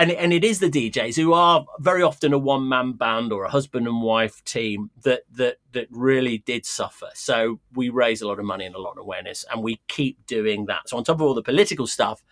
and 0.00 0.10
and 0.12 0.32
it 0.32 0.44
is 0.44 0.60
the 0.60 0.70
DJs 0.70 1.16
who 1.16 1.34
are 1.34 1.66
very 1.78 2.02
often 2.02 2.32
a 2.32 2.38
one 2.38 2.66
man 2.66 2.92
band 2.92 3.32
or 3.32 3.44
a 3.44 3.50
husband 3.50 3.86
and 3.86 4.00
wife 4.00 4.42
team 4.44 4.90
that 5.02 5.22
that 5.30 5.58
that 5.72 5.88
really 5.90 6.38
did 6.38 6.64
suffer. 6.64 7.10
So 7.14 7.60
we 7.74 7.90
raise 7.90 8.22
a 8.22 8.26
lot 8.26 8.38
of 8.38 8.46
money 8.46 8.64
and 8.64 8.74
a 8.74 8.80
lot 8.80 8.92
of 8.92 8.98
awareness, 8.98 9.44
and 9.52 9.62
we 9.62 9.82
keep 9.88 10.26
doing 10.26 10.66
that. 10.66 10.88
So 10.88 10.96
on 10.96 11.04
top 11.04 11.16
of 11.16 11.22
all 11.22 11.34
the 11.34 11.42
political 11.42 11.86
stuff, 11.86 12.24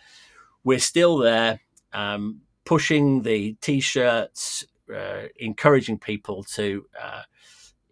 we're 0.65 0.79
still 0.79 1.19
there 1.19 1.61
um, 1.93 2.41
pushing 2.65 3.23
the 3.23 3.55
t-shirts, 3.61 4.65
uh, 4.95 5.29
encouraging 5.39 5.99
people 5.99 6.43
to. 6.45 6.87
Uh, 7.01 7.23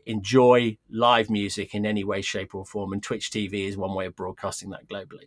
enjoy 0.08 0.78
live 0.88 1.28
music 1.28 1.74
in 1.74 1.84
any 1.84 2.04
way, 2.04 2.22
shape, 2.22 2.54
or 2.54 2.64
form. 2.64 2.92
And 2.92 3.02
Twitch 3.02 3.28
TV 3.28 3.66
is 3.66 3.76
one 3.76 3.92
way 3.92 4.06
of 4.06 4.14
broadcasting 4.14 4.70
that 4.70 4.88
globally. 4.88 5.26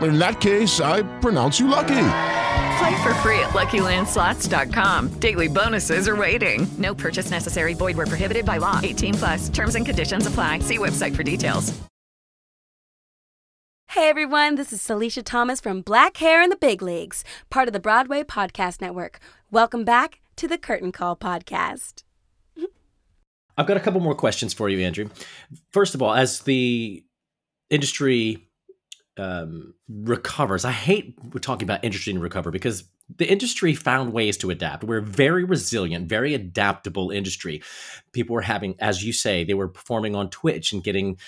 In 0.00 0.18
that 0.18 0.40
case, 0.40 0.80
I 0.80 1.02
pronounce 1.20 1.60
you 1.60 1.68
lucky. 1.68 2.08
Play 2.78 3.02
for 3.02 3.14
free 3.16 3.38
at 3.40 3.50
LuckyLandSlots.com. 3.50 5.08
Daily 5.20 5.48
bonuses 5.48 6.08
are 6.08 6.16
waiting. 6.16 6.66
No 6.78 6.94
purchase 6.94 7.30
necessary. 7.30 7.74
Void 7.74 7.96
were 7.96 8.06
prohibited 8.06 8.44
by 8.44 8.58
law. 8.58 8.80
18 8.82 9.14
plus. 9.14 9.48
Terms 9.48 9.74
and 9.74 9.84
conditions 9.86 10.26
apply. 10.26 10.60
See 10.60 10.78
website 10.78 11.14
for 11.14 11.22
details. 11.22 11.72
Hey 13.92 14.08
everyone, 14.08 14.54
this 14.54 14.72
is 14.72 14.80
Celicia 14.80 15.22
Thomas 15.22 15.60
from 15.60 15.82
Black 15.82 16.16
Hair 16.16 16.40
in 16.42 16.48
the 16.48 16.56
Big 16.56 16.80
Leagues, 16.80 17.24
part 17.50 17.68
of 17.68 17.74
the 17.74 17.78
Broadway 17.78 18.22
Podcast 18.22 18.80
Network. 18.80 19.18
Welcome 19.50 19.84
back 19.84 20.22
to 20.36 20.48
the 20.48 20.56
Curtain 20.56 20.92
Call 20.92 21.14
Podcast. 21.14 22.02
I've 23.58 23.66
got 23.66 23.76
a 23.76 23.80
couple 23.80 24.00
more 24.00 24.14
questions 24.14 24.54
for 24.54 24.70
you, 24.70 24.80
Andrew. 24.80 25.10
First 25.72 25.94
of 25.94 26.00
all, 26.00 26.14
as 26.14 26.40
the 26.40 27.04
industry 27.68 28.48
um, 29.18 29.74
recovers. 29.88 30.64
I 30.64 30.72
hate 30.72 31.18
we're 31.32 31.40
talking 31.40 31.64
about 31.64 31.84
industry 31.84 32.12
and 32.12 32.22
recover 32.22 32.50
because 32.50 32.84
the 33.16 33.30
industry 33.30 33.74
found 33.74 34.12
ways 34.12 34.36
to 34.38 34.50
adapt. 34.50 34.84
We're 34.84 34.98
a 34.98 35.02
very 35.02 35.44
resilient, 35.44 36.08
very 36.08 36.34
adaptable 36.34 37.10
industry. 37.10 37.62
People 38.12 38.34
were 38.34 38.42
having, 38.42 38.74
as 38.78 39.04
you 39.04 39.12
say, 39.12 39.44
they 39.44 39.54
were 39.54 39.68
performing 39.68 40.14
on 40.14 40.30
Twitch 40.30 40.72
and 40.72 40.82
getting 40.82 41.18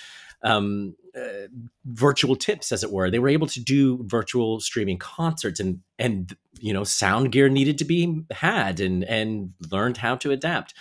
um, 0.42 0.94
uh, 1.16 1.48
virtual 1.84 2.36
tips, 2.36 2.72
as 2.72 2.82
it 2.82 2.90
were. 2.90 3.10
They 3.10 3.18
were 3.18 3.28
able 3.28 3.46
to 3.48 3.60
do 3.60 4.02
virtual 4.04 4.60
streaming 4.60 4.98
concerts, 4.98 5.60
and 5.60 5.80
and 5.98 6.36
you 6.58 6.72
know, 6.72 6.84
sound 6.84 7.32
gear 7.32 7.48
needed 7.48 7.78
to 7.78 7.84
be 7.84 8.22
had, 8.30 8.80
and 8.80 9.04
and 9.04 9.52
learned 9.70 9.98
how 9.98 10.16
to 10.16 10.30
adapt 10.30 10.74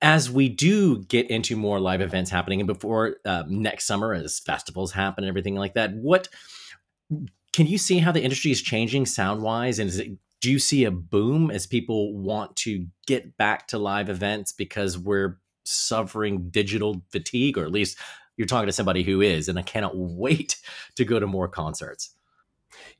as 0.00 0.30
we 0.30 0.48
do 0.48 1.02
get 1.04 1.28
into 1.30 1.56
more 1.56 1.80
live 1.80 2.00
events 2.00 2.30
happening 2.30 2.60
and 2.60 2.66
before 2.66 3.16
uh, 3.24 3.44
next 3.48 3.86
summer 3.86 4.14
as 4.14 4.38
festivals 4.38 4.92
happen 4.92 5.24
and 5.24 5.28
everything 5.28 5.56
like 5.56 5.74
that 5.74 5.92
what 5.94 6.28
can 7.52 7.66
you 7.66 7.78
see 7.78 7.98
how 7.98 8.12
the 8.12 8.22
industry 8.22 8.50
is 8.50 8.62
changing 8.62 9.06
sound 9.06 9.42
wise 9.42 9.78
and 9.78 9.90
it, 9.90 10.18
do 10.40 10.50
you 10.50 10.58
see 10.58 10.84
a 10.84 10.90
boom 10.90 11.50
as 11.50 11.66
people 11.66 12.16
want 12.16 12.54
to 12.56 12.86
get 13.06 13.36
back 13.36 13.66
to 13.68 13.78
live 13.78 14.08
events 14.08 14.52
because 14.52 14.96
we're 14.96 15.38
suffering 15.64 16.48
digital 16.50 17.02
fatigue? 17.10 17.58
Or 17.58 17.64
at 17.64 17.72
least 17.72 17.98
you're 18.36 18.46
talking 18.46 18.66
to 18.66 18.72
somebody 18.72 19.02
who 19.02 19.20
is 19.20 19.48
and 19.48 19.58
i 19.58 19.62
cannot 19.62 19.92
wait 19.96 20.56
to 20.94 21.04
go 21.04 21.18
to 21.18 21.26
more 21.26 21.48
concerts. 21.48 22.14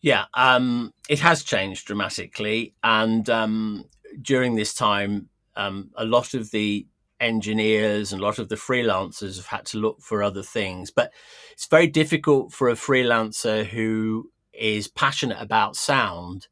Yeah 0.00 0.24
um, 0.34 0.92
it 1.08 1.20
has 1.20 1.42
changed 1.44 1.86
dramatically 1.86 2.74
and 2.82 3.28
um, 3.30 3.84
during 4.20 4.56
this 4.56 4.74
time 4.74 5.28
um, 5.58 5.90
a 5.96 6.04
lot 6.04 6.32
of 6.32 6.52
the 6.52 6.86
engineers 7.20 8.12
and 8.12 8.22
a 8.22 8.24
lot 8.24 8.38
of 8.38 8.48
the 8.48 8.54
freelancers 8.54 9.36
have 9.36 9.46
had 9.46 9.66
to 9.66 9.78
look 9.78 10.00
for 10.00 10.22
other 10.22 10.42
things. 10.42 10.90
But 10.90 11.12
it's 11.52 11.66
very 11.66 11.88
difficult 11.88 12.52
for 12.52 12.68
a 12.68 12.74
freelancer 12.74 13.66
who 13.66 14.30
is 14.52 14.88
passionate 14.88 15.40
about 15.40 15.76
sound 15.76 16.46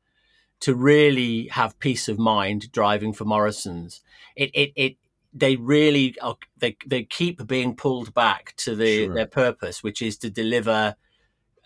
to 0.60 0.74
really 0.74 1.46
have 1.48 1.78
peace 1.78 2.08
of 2.08 2.18
mind 2.18 2.72
driving 2.72 3.12
for 3.12 3.24
Morrison's. 3.24 4.02
It 4.34 4.50
it 4.54 4.72
it 4.74 4.96
they 5.32 5.56
really 5.56 6.16
are, 6.20 6.36
they 6.58 6.76
they 6.84 7.04
keep 7.04 7.46
being 7.46 7.76
pulled 7.76 8.12
back 8.12 8.54
to 8.56 8.74
the 8.74 9.06
sure. 9.06 9.14
their 9.14 9.26
purpose, 9.26 9.82
which 9.82 10.02
is 10.02 10.16
to 10.18 10.30
deliver 10.30 10.96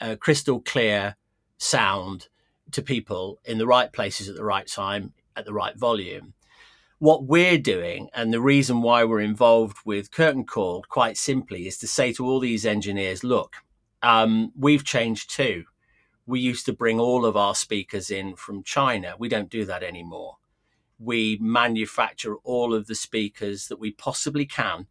a 0.01 0.17
crystal 0.17 0.61
clear 0.61 1.17
sound 1.57 2.29
to 2.73 2.83
people 2.83 3.39
in 3.45 3.59
the 3.59 3.67
right 3.67 3.93
places 3.93 4.29
at 4.29 4.37
the 4.37 4.45
right 4.45 4.67
time 4.67 5.13
at 5.37 5.45
the 5.45 5.53
right 5.53 5.77
volume 5.77 6.35
what 7.01 7.25
we're 7.27 7.59
doing 7.59 8.11
and 8.15 8.33
the 8.33 8.41
reason 8.43 8.83
why 8.83 9.05
we're 9.05 9.21
involved 9.21 9.79
with 9.87 10.13
Curtain 10.13 10.47
Call, 10.47 10.85
quite 10.89 11.19
simply, 11.19 11.69
is 11.69 11.79
to 11.81 11.89
say 11.89 12.13
to 12.15 12.27
all 12.27 12.41
these 12.41 12.67
engineers, 12.67 13.25
look, 13.25 13.57
um, 14.03 14.53
we've 14.59 14.85
changed 14.85 15.31
too. 15.31 15.65
We 16.27 16.41
used 16.41 16.67
to 16.67 16.75
bring 16.75 17.01
all 17.01 17.27
of 17.27 17.37
our 17.37 17.55
speakers 17.57 18.11
in 18.11 18.37
from 18.37 18.65
China. 18.65 19.15
We 19.19 19.29
don't 19.31 19.51
do 19.51 19.67
that 19.67 19.83
anymore. 19.85 20.37
we 20.99 21.39
manufacture 21.41 22.37
all 22.39 22.75
of 22.75 22.87
the 22.89 22.97
speakers 22.97 23.69
that 23.69 23.81
we 23.81 23.93
possibly 23.93 24.47
can 24.47 24.87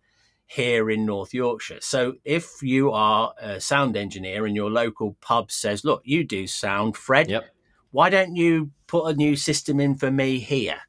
here 0.48 0.89
in 0.91 1.06
North 1.06 1.34
Yorkshire. 1.34 1.80
So 1.82 2.15
if 2.26 2.63
you 2.63 2.91
are 2.91 3.34
a 3.41 3.60
sound 3.62 3.98
engineer 3.98 4.45
and 4.45 4.56
your 4.56 4.72
local 4.72 5.17
pub 5.22 5.52
says, 5.52 5.86
look, 5.86 6.02
you 6.06 6.24
do 6.26 6.48
sound, 6.48 6.98
Fred, 6.98 7.30
Yep. 7.30 7.45
why 7.91 8.10
don't 8.12 8.36
you 8.38 8.72
put 8.88 9.06
a 9.08 9.15
new 9.15 9.36
system 9.36 9.80
in 9.80 9.95
for 9.98 10.12
me 10.12 10.39
here? 10.39 10.82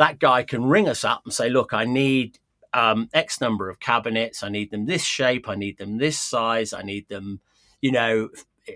That 0.00 0.18
guy 0.18 0.42
can 0.42 0.64
ring 0.64 0.88
us 0.88 1.04
up 1.04 1.20
and 1.26 1.32
say, 1.32 1.50
look, 1.50 1.74
I 1.74 1.84
need 1.84 2.38
um, 2.72 3.08
X 3.12 3.38
number 3.38 3.68
of 3.68 3.80
cabinets. 3.80 4.42
I 4.42 4.48
need 4.48 4.70
them 4.70 4.86
this 4.86 5.04
shape. 5.04 5.46
I 5.46 5.54
need 5.56 5.76
them 5.76 5.98
this 5.98 6.18
size. 6.18 6.72
I 6.72 6.80
need 6.82 7.06
them, 7.08 7.40
you 7.82 7.92
know, 7.92 8.30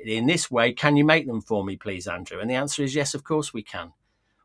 in 0.04 0.26
this 0.26 0.50
way. 0.50 0.72
Can 0.72 0.96
you 0.98 1.04
make 1.04 1.26
them 1.26 1.40
for 1.40 1.64
me, 1.64 1.76
please, 1.76 2.06
Andrew? 2.06 2.40
And 2.40 2.50
the 2.50 2.54
answer 2.56 2.82
is 2.82 2.94
yes, 2.94 3.14
of 3.14 3.24
course 3.24 3.54
we 3.54 3.62
can. 3.62 3.92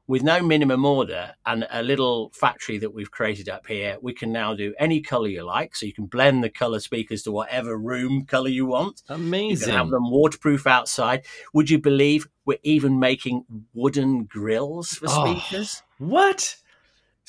With 0.07 0.23
no 0.23 0.41
minimum 0.41 0.85
order 0.85 1.33
and 1.45 1.67
a 1.69 1.83
little 1.83 2.31
factory 2.33 2.77
that 2.79 2.93
we've 2.93 3.11
created 3.11 3.49
up 3.49 3.67
here, 3.67 3.97
we 4.01 4.13
can 4.13 4.31
now 4.31 4.55
do 4.55 4.73
any 4.79 5.01
color 5.01 5.27
you 5.27 5.43
like. 5.43 5.75
So 5.75 5.85
you 5.85 5.93
can 5.93 6.05
blend 6.07 6.43
the 6.43 6.49
color 6.49 6.79
speakers 6.79 7.23
to 7.23 7.31
whatever 7.31 7.77
room 7.77 8.25
color 8.25 8.49
you 8.49 8.65
want. 8.65 9.03
Amazing. 9.09 9.67
You 9.67 9.73
can 9.73 9.75
have 9.75 9.89
them 9.91 10.09
waterproof 10.09 10.65
outside. 10.65 11.25
Would 11.53 11.69
you 11.69 11.77
believe 11.77 12.27
we're 12.45 12.57
even 12.63 12.99
making 12.99 13.43
wooden 13.73 14.23
grills 14.23 14.93
for 14.93 15.07
Oh. 15.09 15.25
speakers? 15.37 15.83
What? 15.99 16.55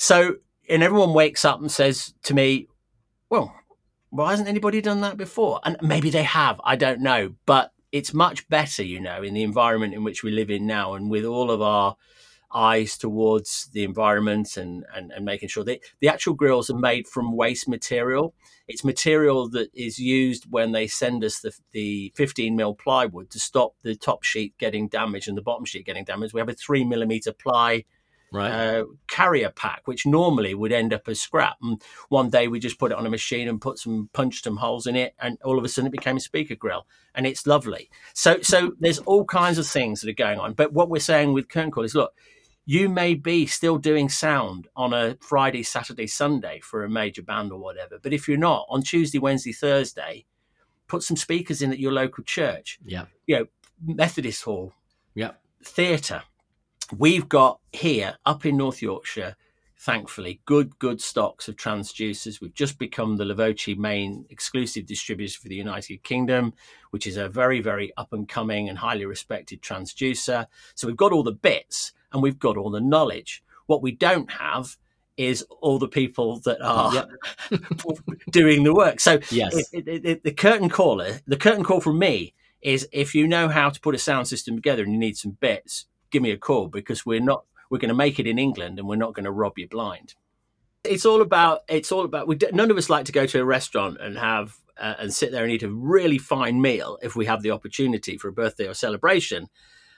So, 0.01 0.37
and 0.67 0.83
everyone 0.83 1.13
wakes 1.13 1.45
up 1.45 1.61
and 1.61 1.71
says 1.71 2.15
to 2.23 2.33
me, 2.33 2.69
well, 3.29 3.55
why 4.09 4.31
hasn't 4.31 4.49
anybody 4.49 4.81
done 4.81 5.03
that 5.03 5.19
before? 5.19 5.61
And 5.63 5.77
maybe 5.83 6.09
they 6.09 6.23
have, 6.23 6.59
I 6.65 6.77
don't 6.77 7.03
know. 7.03 7.35
But 7.45 7.73
it's 7.93 8.15
much 8.15 8.49
better, 8.49 8.83
you 8.83 8.99
know, 8.99 9.23
in 9.23 9.35
the 9.35 9.43
environment 9.43 9.93
in 9.93 10.03
which 10.03 10.23
we 10.23 10.31
live 10.31 10.49
in 10.49 10.67
now 10.67 10.95
and 10.95 11.11
with 11.11 11.27
all 11.27 11.51
of 11.51 11.61
our 11.61 11.97
eyes 12.51 12.97
towards 12.97 13.69
the 13.75 13.85
environment 13.85 14.57
and, 14.57 14.87
and, 14.95 15.13
and 15.13 15.27
making 15.27 15.51
sure 15.51 15.65
that 15.65 15.81
the 16.01 16.09
actual 16.09 16.33
grills 16.33 16.71
are 16.71 16.79
made 16.79 17.07
from 17.07 17.37
waste 17.37 17.69
material. 17.69 18.33
It's 18.69 18.83
material 18.83 19.51
that 19.51 19.69
is 19.75 19.99
used 19.99 20.47
when 20.51 20.73
they 20.73 20.87
send 20.87 21.23
us 21.25 21.41
the, 21.41 21.55
the 21.73 22.11
15 22.17 22.57
mil 22.57 22.75
plywood 22.75 23.29
to 23.33 23.39
stop 23.39 23.75
the 23.83 23.97
top 23.97 24.23
sheet 24.23 24.57
getting 24.57 24.89
damaged 24.89 25.29
and 25.29 25.37
the 25.37 25.43
bottom 25.43 25.67
sheet 25.67 25.85
getting 25.85 26.05
damaged. 26.05 26.33
We 26.33 26.41
have 26.41 26.49
a 26.49 26.55
three 26.55 26.85
millimeter 26.85 27.35
ply 27.35 27.85
Right. 28.33 28.51
uh, 28.51 28.85
carrier 29.09 29.51
pack, 29.51 29.83
which 29.87 30.07
normally 30.07 30.55
would 30.55 30.73
end 30.73 30.93
up 30.93 31.09
as 31.09 31.21
scrap. 31.21 31.57
And 31.63 31.83
one 32.11 32.31
day 32.31 32.47
we 32.49 32.61
just 32.61 32.79
put 32.79 32.93
it 32.93 32.99
on 32.99 33.07
a 33.07 33.11
machine 33.11 33.49
and 33.49 33.61
put 33.61 33.79
some 33.79 34.09
punched 34.13 34.45
some 34.45 34.57
holes 34.57 34.87
in 34.87 34.95
it, 34.97 35.15
and 35.21 35.39
all 35.45 35.59
of 35.59 35.65
a 35.65 35.69
sudden 35.69 35.89
it 35.89 35.93
became 35.93 36.17
a 36.17 36.21
speaker 36.21 36.55
grill, 36.55 36.87
and 37.15 37.27
it's 37.27 37.47
lovely. 37.47 37.91
So, 38.15 38.41
so 38.43 38.73
there's 38.79 38.99
all 39.01 39.25
kinds 39.25 39.59
of 39.59 39.67
things 39.67 40.01
that 40.01 40.11
are 40.11 40.13
going 40.13 40.39
on. 40.39 40.53
But 40.55 40.73
what 40.73 40.89
we're 40.89 41.01
saying 41.01 41.33
with 41.33 41.49
Curtain 41.49 41.71
Call 41.71 41.85
is, 41.85 41.95
look, 41.95 42.13
you 42.67 42.89
may 42.89 43.15
be 43.15 43.47
still 43.47 43.79
doing 43.79 44.09
sound 44.09 44.69
on 44.77 44.93
a 44.93 45.17
Friday, 45.21 45.63
Saturday, 45.65 46.07
Sunday 46.07 46.61
for 46.63 46.85
a 46.85 46.89
major 46.89 47.23
band 47.23 47.51
or 47.51 47.59
whatever, 47.59 47.99
but 48.01 48.13
if 48.13 48.29
you're 48.29 48.37
not 48.39 48.67
on 48.69 48.83
Tuesday, 48.83 49.19
Wednesday, 49.19 49.51
Thursday, 49.53 50.25
put 50.87 51.03
some 51.03 51.17
speakers 51.17 51.63
in 51.63 51.73
at 51.73 51.79
your 51.81 51.93
local 51.93 52.23
church. 52.23 52.79
yeah. 52.85 53.07
You 53.27 53.39
know, 53.39 53.47
Methodist 53.85 54.43
Hall, 54.45 54.73
Yeah. 55.15 55.33
theatre. 55.65 56.23
We've 56.97 57.29
got 57.29 57.61
here 57.73 58.17
up 58.27 58.45
in 58.45 58.57
North 58.57 58.83
Yorkshire, 58.83 59.37
thankfully, 59.79 60.41
good, 60.45 60.79
good 60.79 61.01
stocks 61.01 61.49
of 61.49 61.57
transducers. 61.57 62.41
We've 62.41 62.55
just 62.55 62.79
become 62.79 63.17
the 63.17 63.25
LaVoce 63.25 63.77
main 63.77 64.27
exclusive 64.29 64.87
distributor 64.87 65.39
for 65.41 65.49
the 65.49 65.55
United 65.55 66.03
Kingdom, 66.03 66.53
which 66.91 67.07
is 67.07 67.17
a 67.17 67.29
very, 67.29 67.61
very 67.61 67.93
up 67.97 68.13
and 68.13 68.29
coming 68.29 68.69
and 68.69 68.79
highly 68.79 69.07
respected 69.07 69.63
transducer. 69.63 70.47
So 70.75 70.87
we've 70.87 70.97
got 70.97 71.13
all 71.13 71.23
the 71.23 71.33
bits 71.33 71.93
and 72.13 72.23
we've 72.23 72.39
got 72.39 72.57
all 72.57 72.71
the 72.71 72.81
knowledge. 72.81 73.43
What 73.67 73.83
we 73.83 73.93
don't 73.93 74.31
have 74.33 74.77
is 75.17 75.43
all 75.61 75.79
the 75.79 75.89
people 75.89 76.41
that 76.41 76.61
are 76.63 77.07
doing 78.31 78.65
the 78.65 78.75
work. 78.75 79.01
So 79.01 79.21
Yes. 79.31 79.71
it, 79.73 79.87
it, 79.87 80.05
it, 80.07 80.25
the 80.25 80.33
curtain 80.33 80.69
caller, 80.69 81.21
the 81.27 81.37
curtain 81.37 81.63
call 81.63 81.81
from 81.81 81.99
me 81.99 82.35
is 82.63 82.89
if 82.93 83.15
you 83.15 83.29
know 83.29 83.49
how 83.49 83.71
to 83.71 83.81
put 83.81 83.95
a 83.95 83.99
sound 83.99 84.29
system 84.29 84.57
together 84.57 84.83
and 84.83 84.93
you 84.93 84.99
need 84.99 85.17
some 85.17 85.33
bits, 85.41 85.87
give 86.11 86.23
me 86.23 86.31
a 86.31 86.37
call 86.37 86.69
because 86.69 87.05
we're 87.07 87.21
not 87.21 87.45
we're 87.71 87.79
going 87.79 87.89
to 87.89 87.95
make 87.95 88.19
it 88.19 88.27
in 88.27 88.39
England 88.39 88.79
and 88.79 88.89
we're 88.89 88.97
not 88.97 89.15
going 89.15 89.25
to 89.25 89.31
rob 89.31 89.59
you 89.59 89.69
blind. 89.69 90.15
It's 90.85 91.05
all 91.07 91.21
about 91.23 91.61
it's 91.69 91.93
all 91.93 92.05
about 92.05 92.27
we 92.27 92.37
d- 92.37 92.49
none 92.53 92.71
of 92.71 92.77
us 92.77 92.91
like 92.91 93.05
to 93.07 93.13
go 93.13 93.27
to 93.27 93.41
a 93.41 93.45
restaurant 93.45 93.99
and 94.01 94.17
have 94.19 94.57
uh, 94.79 94.95
and 94.99 95.13
sit 95.13 95.31
there 95.31 95.45
and 95.45 95.53
eat 95.53 95.63
a 95.63 95.71
really 95.71 96.19
fine 96.19 96.61
meal 96.61 96.99
if 97.03 97.15
we 97.15 97.27
have 97.27 97.43
the 97.43 97.51
opportunity 97.51 98.17
for 98.17 98.29
a 98.29 98.33
birthday 98.33 98.67
or 98.67 98.73
celebration 98.75 99.49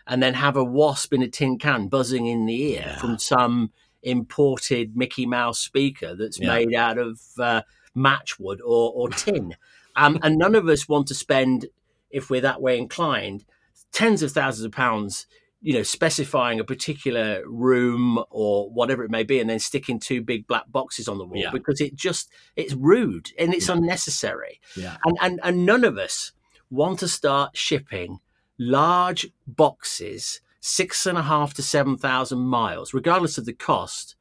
and 0.08 0.20
then 0.22 0.34
have 0.34 0.56
a 0.56 0.64
wasp 0.64 1.12
in 1.14 1.22
a 1.22 1.28
tin 1.28 1.56
can 1.58 1.86
buzzing 1.86 2.26
in 2.26 2.46
the 2.46 2.62
ear 2.72 2.82
Yeah. 2.86 2.98
from 2.98 3.18
some 3.18 3.70
imported 4.02 4.96
Mickey 4.96 5.26
Mouse 5.26 5.60
speaker 5.60 6.14
that's 6.16 6.40
Yeah. 6.40 6.48
made 6.48 6.74
out 6.74 6.98
of 6.98 7.20
uh, 7.38 7.62
matchwood 7.96 8.58
or, 8.64 8.92
or 8.92 9.08
tin. 9.10 9.54
Um, 9.94 10.18
and 10.22 10.36
none 10.38 10.54
of 10.54 10.68
us 10.68 10.88
want 10.88 11.06
to 11.08 11.14
spend, 11.14 11.66
if 12.10 12.30
we're 12.30 12.40
that 12.40 12.60
way 12.60 12.78
inclined, 12.78 13.44
tens 13.92 14.22
of 14.22 14.32
thousands 14.32 14.64
of 14.64 14.72
pounds, 14.72 15.26
you 15.62 15.72
know, 15.72 15.82
specifying 15.84 16.58
a 16.58 16.64
particular 16.64 17.42
room 17.46 18.22
or 18.30 18.68
whatever 18.70 19.04
it 19.04 19.10
may 19.10 19.22
be, 19.22 19.38
and 19.40 19.48
then 19.48 19.60
sticking 19.60 20.00
two 20.00 20.20
big 20.20 20.46
black 20.46 20.64
boxes 20.70 21.08
on 21.08 21.18
the 21.18 21.24
wall 21.24 21.40
Yeah. 21.40 21.50
because 21.52 21.80
it 21.80 21.94
just 21.94 22.28
it's 22.56 22.74
rude 22.74 23.30
and 23.38 23.54
it's 23.54 23.68
unnecessary. 23.68 24.60
Yeah. 24.76 24.96
And, 25.04 25.16
and 25.20 25.40
and 25.42 25.64
none 25.64 25.84
of 25.84 25.96
us 25.98 26.32
want 26.70 26.98
to 26.98 27.08
start 27.08 27.56
shipping 27.56 28.18
large 28.58 29.28
boxes 29.46 30.40
six 30.60 31.06
and 31.06 31.18
a 31.18 31.22
half 31.22 31.54
to 31.54 31.62
seven 31.62 31.96
thousand 31.96 32.40
miles, 32.40 32.92
regardless 32.92 33.38
of 33.38 33.44
the 33.46 33.52
cost, 33.52 34.16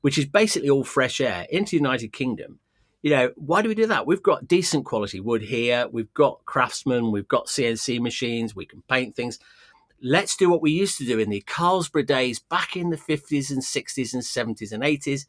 which 0.00 0.16
is 0.16 0.26
basically 0.26 0.70
all 0.70 0.84
fresh 0.84 1.20
air 1.20 1.46
into 1.50 1.70
the 1.70 1.76
United 1.76 2.12
Kingdom. 2.12 2.60
You 3.02 3.10
know, 3.10 3.32
why 3.36 3.60
do 3.60 3.68
we 3.68 3.74
do 3.74 3.86
that? 3.88 4.06
We've 4.06 4.22
got 4.22 4.48
decent 4.48 4.86
quality 4.86 5.20
wood 5.20 5.42
here. 5.42 5.86
We've 5.92 6.12
got 6.14 6.40
craftsmen. 6.46 7.10
We've 7.10 7.28
got 7.28 7.48
CNC 7.48 8.00
machines. 8.00 8.56
We 8.56 8.64
can 8.64 8.82
paint 8.88 9.14
things. 9.14 9.38
Let's 10.06 10.36
do 10.36 10.50
what 10.50 10.60
we 10.60 10.70
used 10.70 10.98
to 10.98 11.06
do 11.06 11.18
in 11.18 11.30
the 11.30 11.42
Carlsbro 11.46 12.04
days 12.06 12.38
back 12.38 12.76
in 12.76 12.90
the 12.90 12.96
50s 12.98 13.50
and 13.50 13.62
60s 13.62 14.12
and 14.12 14.22
70s 14.22 14.70
and 14.70 14.82
80s 14.82 15.24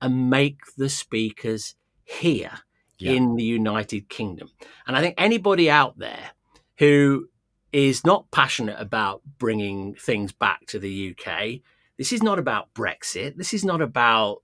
and 0.00 0.30
make 0.30 0.60
the 0.78 0.88
speakers 0.88 1.74
here 2.04 2.60
Yeah. 2.98 3.12
in 3.12 3.34
the 3.34 3.42
United 3.42 4.08
Kingdom. 4.08 4.50
And 4.86 4.96
I 4.96 5.00
think 5.00 5.16
anybody 5.18 5.68
out 5.68 5.98
there 5.98 6.30
who 6.78 7.28
is 7.72 8.04
not 8.04 8.30
passionate 8.30 8.76
about 8.78 9.22
bringing 9.38 9.94
things 9.96 10.30
back 10.32 10.64
to 10.66 10.78
the 10.78 11.10
UK, 11.10 11.60
this 11.98 12.12
is 12.12 12.22
not 12.22 12.38
about 12.38 12.72
Brexit. 12.72 13.36
This 13.36 13.52
is 13.52 13.64
not 13.64 13.82
about 13.82 14.42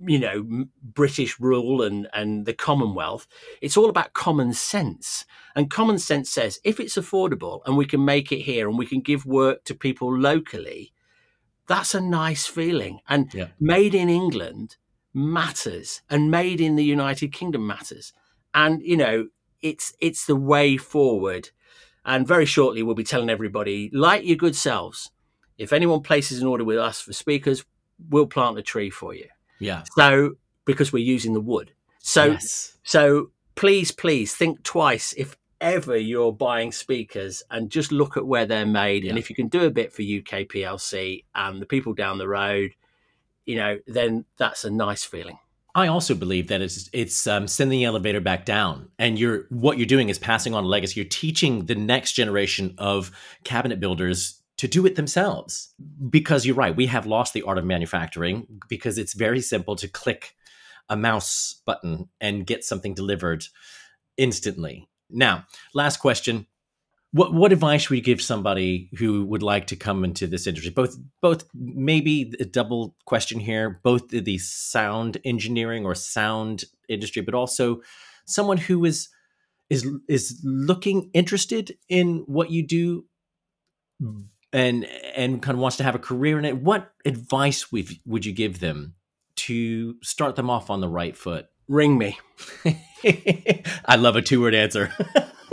you 0.00 0.18
know 0.18 0.66
British 0.82 1.38
rule 1.40 1.82
and 1.82 2.08
and 2.12 2.46
the 2.46 2.52
Commonwealth. 2.54 3.26
It's 3.60 3.76
all 3.76 3.88
about 3.88 4.12
common 4.12 4.52
sense. 4.52 5.24
And 5.54 5.70
common 5.70 5.98
sense 5.98 6.30
says 6.30 6.58
if 6.64 6.80
it's 6.80 6.96
affordable 6.96 7.60
and 7.64 7.76
we 7.76 7.86
can 7.86 8.04
make 8.04 8.32
it 8.32 8.40
here 8.40 8.68
and 8.68 8.78
we 8.78 8.86
can 8.86 9.00
give 9.00 9.24
work 9.24 9.64
to 9.64 9.74
people 9.74 10.16
locally, 10.16 10.92
that's 11.68 11.94
a 11.94 12.00
nice 12.00 12.46
feeling. 12.46 13.00
And 13.08 13.32
Yeah. 13.32 13.48
made 13.60 13.94
in 13.94 14.08
England 14.08 14.76
matters 15.12 16.02
and 16.10 16.30
made 16.30 16.60
in 16.60 16.76
the 16.76 16.84
United 16.84 17.32
Kingdom 17.32 17.66
matters. 17.66 18.12
And 18.52 18.82
you 18.82 18.96
know, 18.96 19.28
it's 19.62 19.94
it's 20.00 20.26
the 20.26 20.36
way 20.36 20.76
forward. 20.76 21.50
And 22.04 22.26
very 22.28 22.44
shortly 22.46 22.82
we'll 22.82 22.94
be 22.94 23.04
telling 23.04 23.30
everybody, 23.30 23.90
like 23.92 24.24
your 24.24 24.36
good 24.36 24.56
selves, 24.56 25.10
if 25.56 25.72
anyone 25.72 26.02
places 26.02 26.40
an 26.42 26.46
order 26.48 26.64
with 26.64 26.78
us 26.78 27.00
for 27.00 27.12
speakers, 27.14 27.64
we'll 28.10 28.26
plant 28.26 28.58
a 28.58 28.62
tree 28.62 28.90
for 28.90 29.14
you. 29.14 29.28
Yeah. 29.58 29.82
So 29.96 30.32
because 30.64 30.92
we're 30.92 31.04
using 31.04 31.32
the 31.32 31.40
wood. 31.40 31.72
So 31.98 32.32
Yes. 32.32 32.76
so 32.82 33.30
please, 33.54 33.90
please 33.90 34.34
think 34.34 34.62
twice 34.62 35.14
if 35.16 35.36
ever 35.60 35.96
you're 35.96 36.32
buying 36.32 36.72
speakers 36.72 37.42
and 37.50 37.70
just 37.70 37.90
look 37.90 38.16
at 38.16 38.26
where 38.26 38.46
they're 38.46 38.66
made. 38.66 39.04
And 39.04 39.18
if 39.18 39.30
you 39.30 39.36
can 39.36 39.48
do 39.48 39.64
a 39.64 39.70
bit 39.70 39.92
for 39.92 40.02
UK 40.02 40.46
PLC 40.46 41.24
and 41.34 41.60
the 41.60 41.66
people 41.66 41.94
down 41.94 42.18
the 42.18 42.28
road, 42.28 42.72
you 43.46 43.56
know, 43.56 43.78
then 43.86 44.24
that's 44.36 44.64
a 44.64 44.70
nice 44.70 45.04
feeling. 45.04 45.38
I 45.74 45.88
also 45.88 46.14
believe 46.14 46.48
that 46.48 46.60
it's 46.60 46.88
it's 46.92 47.26
um, 47.26 47.48
sending 47.48 47.80
the 47.80 47.84
elevator 47.84 48.20
back 48.20 48.44
down, 48.44 48.90
and 48.98 49.18
you're 49.18 49.46
what 49.48 49.76
you're 49.76 49.86
doing 49.86 50.08
is 50.08 50.20
passing 50.20 50.54
on 50.54 50.62
a 50.62 50.66
legacy. 50.68 51.00
You're 51.00 51.08
teaching 51.08 51.66
the 51.66 51.74
next 51.74 52.12
generation 52.12 52.76
of 52.78 53.10
cabinet 53.42 53.80
builders 53.80 54.40
to 54.58 54.68
do 54.68 54.86
it 54.86 54.96
themselves. 54.96 55.74
Because 56.10 56.46
you're 56.46 56.54
right, 56.54 56.76
we 56.76 56.86
have 56.86 57.06
lost 57.06 57.32
the 57.32 57.42
art 57.42 57.58
of 57.58 57.64
manufacturing 57.64 58.46
because 58.68 58.98
it's 58.98 59.14
very 59.14 59.40
simple 59.40 59.76
to 59.76 59.88
click 59.88 60.34
a 60.88 60.96
mouse 60.96 61.60
button 61.66 62.08
and 62.20 62.46
get 62.46 62.64
something 62.64 62.94
delivered 62.94 63.46
instantly. 64.16 64.88
Now, 65.10 65.46
last 65.74 65.98
question. 65.98 66.46
What 67.12 67.32
what 67.32 67.52
advice 67.52 67.88
would 67.88 67.96
you 67.96 68.02
give 68.02 68.20
somebody 68.20 68.90
who 68.98 69.24
would 69.26 69.42
like 69.42 69.68
to 69.68 69.76
come 69.76 70.02
into 70.02 70.26
this 70.26 70.48
industry? 70.48 70.72
Both 70.72 70.96
both 71.22 71.44
maybe 71.54 72.32
a 72.40 72.44
double 72.44 72.96
question 73.06 73.38
here, 73.38 73.80
both 73.84 74.08
the- 74.08 74.38
sound 74.38 75.18
engineering 75.24 75.84
or 75.84 75.94
sound 75.94 76.64
industry, 76.88 77.22
but 77.22 77.34
also 77.34 77.82
someone 78.26 78.56
who 78.56 78.84
is 78.84 79.08
is 79.70 79.88
is 80.08 80.40
looking 80.42 81.10
interested 81.14 81.76
in 81.88 82.24
what 82.26 82.50
you 82.50 82.66
do 82.66 83.04
and 84.54 84.84
and 85.16 85.42
kind 85.42 85.56
of 85.56 85.60
wants 85.60 85.76
to 85.78 85.84
have 85.84 85.96
a 85.96 85.98
career 85.98 86.38
in 86.38 86.44
it, 86.44 86.56
what 86.56 86.92
advice 87.04 87.72
would 87.72 87.88
would 88.06 88.24
you 88.24 88.32
give 88.32 88.60
them 88.60 88.94
to 89.36 89.96
start 90.00 90.36
them 90.36 90.48
off 90.48 90.70
on 90.70 90.80
the 90.80 90.88
right 90.88 91.16
foot? 91.16 91.46
Ring 91.66 91.98
me. 91.98 92.18
I 93.84 93.96
love 93.96 94.14
a 94.14 94.22
two 94.22 94.40
word 94.40 94.54
answer. 94.54 94.92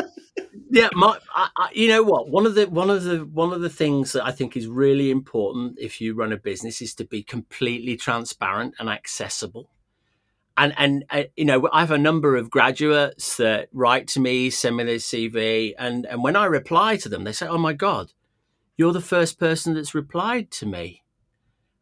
yeah, 0.70 0.90
my, 0.94 1.18
I, 1.36 1.50
I, 1.58 1.70
you 1.74 1.88
know 1.88 2.04
what? 2.04 2.30
One 2.30 2.46
of 2.46 2.54
the 2.54 2.70
one 2.70 2.92
of 2.92 3.04
the 3.04 3.26
one 3.26 3.52
of 3.54 3.62
the 3.62 3.70
things 3.70 4.14
that 4.14 4.24
I 4.24 4.32
think 4.32 4.56
is 4.56 4.68
really 4.68 5.10
important 5.10 5.80
if 5.80 6.00
you 6.00 6.14
run 6.14 6.32
a 6.32 6.38
business 6.38 6.80
is 6.80 6.94
to 6.96 7.04
be 7.04 7.24
completely 7.24 7.98
transparent 7.98 8.76
and 8.78 8.88
accessible. 8.88 9.72
And 10.58 10.76
and 10.78 11.06
uh, 11.10 11.24
you 11.36 11.46
know, 11.46 11.68
I 11.74 11.80
have 11.80 11.92
a 11.92 11.98
number 11.98 12.36
of 12.36 12.52
graduates 12.52 13.38
that 13.38 13.70
write 13.74 14.10
to 14.10 14.20
me, 14.20 14.52
send 14.52 14.78
me 14.78 14.84
their 14.84 14.98
CV, 14.98 15.74
and 15.80 16.06
and 16.06 16.22
when 16.22 16.36
I 16.36 16.46
reply 16.46 16.98
to 16.98 17.10
them, 17.10 17.24
they 17.24 17.32
say, 17.32 17.48
"Oh 17.48 17.58
my 17.58 17.74
god, 17.74 18.12
you're 18.78 18.94
the 18.94 19.02
first 19.02 19.40
person 19.40 19.74
that's 19.74 19.96
replied 19.96 20.52
to 20.52 20.66
me." 20.66 21.04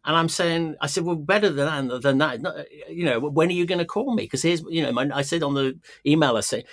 And 0.05 0.15
I'm 0.15 0.29
saying, 0.29 0.75
I 0.81 0.87
said, 0.87 1.03
well, 1.03 1.15
better 1.15 1.49
than 1.49 1.87
that. 1.89 2.01
Than 2.01 2.17
that. 2.19 2.67
You 2.89 3.05
know, 3.05 3.19
when 3.19 3.49
are 3.49 3.53
you 3.53 3.65
going 3.65 3.79
to 3.79 3.85
call 3.85 4.15
me? 4.15 4.23
Because 4.23 4.41
here's, 4.41 4.61
you 4.69 4.81
know, 4.81 4.91
my, 4.93 5.09
I 5.13 5.21
said 5.21 5.43
on 5.43 5.53
the 5.53 5.77
email, 6.05 6.37
I 6.37 6.39
said, 6.39 6.63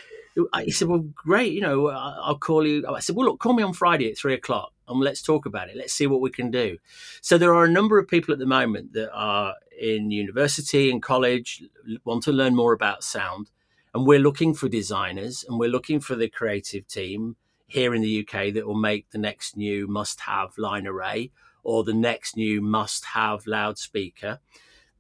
he 0.63 0.71
said, 0.71 0.89
well, 0.89 1.05
great. 1.15 1.53
You 1.53 1.61
know, 1.61 1.89
I'll 1.89 2.39
call 2.39 2.67
you. 2.67 2.87
I 2.89 3.01
said, 3.01 3.17
well, 3.17 3.27
look, 3.27 3.41
call 3.41 3.53
me 3.53 3.65
on 3.65 3.73
Friday 3.73 4.11
at 4.11 4.17
three 4.17 4.33
o'clock 4.33 4.73
and 4.89 5.01
let's 5.01 5.23
talk 5.23 5.45
about 5.45 5.69
it. 5.69 5.77
Let's 5.77 5.93
see 5.93 6.07
what 6.07 6.21
we 6.21 6.31
can 6.31 6.51
do. 6.51 6.79
So 7.21 7.37
there 7.37 7.55
are 7.55 7.65
a 7.65 7.71
number 7.71 7.99
of 7.99 8.07
people 8.07 8.33
at 8.33 8.39
the 8.39 8.47
moment 8.47 8.93
that 8.93 9.11
are 9.13 9.55
in 9.79 10.11
university 10.11 10.91
and 10.91 11.03
college, 11.03 11.65
want 12.05 12.23
to 12.23 12.33
learn 12.33 12.55
more 12.55 12.73
about 12.73 13.03
sound. 13.03 13.51
And 13.93 14.07
we're 14.07 14.21
looking 14.21 14.55
for 14.55 14.69
designers 14.69 15.45
and 15.47 15.59
we're 15.59 15.69
looking 15.69 16.01
for 16.01 16.15
the 16.15 16.29
creative 16.29 16.87
team 16.87 17.37
here 17.67 17.95
in 17.95 18.03
the 18.03 18.21
UK 18.27 18.55
that 18.55 18.67
will 18.67 18.75
make 18.75 19.11
the 19.11 19.19
next 19.19 19.57
new 19.57 19.87
must 19.87 20.21
have 20.21 20.57
line 20.59 20.87
array 20.87 21.31
or 21.63 21.83
the 21.83 21.93
next 21.95 22.37
new 22.37 22.61
must 22.61 23.05
have 23.07 23.47
loudspeaker. 23.47 24.39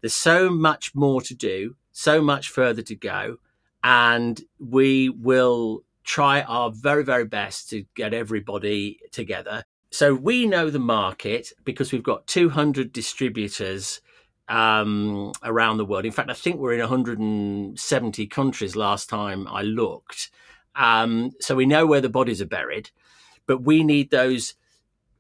There's 0.00 0.14
so 0.14 0.50
much 0.50 0.94
more 0.94 1.20
to 1.22 1.34
do, 1.34 1.76
so 1.92 2.20
much 2.20 2.48
further 2.48 2.82
to 2.82 2.94
go. 2.96 3.38
And 3.84 4.40
we 4.58 5.08
will 5.08 5.84
try 6.02 6.42
our 6.42 6.70
very, 6.70 7.04
very 7.04 7.24
best 7.24 7.70
to 7.70 7.84
get 7.94 8.12
everybody 8.12 8.98
together. 9.12 9.64
So 9.90 10.14
we 10.14 10.46
know 10.46 10.70
the 10.70 10.80
market 10.80 11.52
because 11.64 11.92
we've 11.92 12.02
got 12.02 12.26
200 12.26 12.92
distributors 12.92 14.00
um, 14.48 15.32
around 15.42 15.76
the 15.76 15.84
world. 15.84 16.04
In 16.04 16.12
fact, 16.12 16.30
I 16.30 16.34
think 16.34 16.56
we're 16.56 16.74
in 16.74 16.80
170 16.80 18.26
countries 18.26 18.76
last 18.76 19.08
time 19.08 19.46
I 19.48 19.62
looked. 19.62 20.30
Um, 20.76 21.32
so 21.40 21.54
we 21.54 21.66
know 21.66 21.86
where 21.86 22.00
the 22.00 22.08
bodies 22.08 22.42
are 22.42 22.46
buried, 22.46 22.90
but 23.46 23.62
we 23.62 23.82
need 23.82 24.10
those 24.10 24.54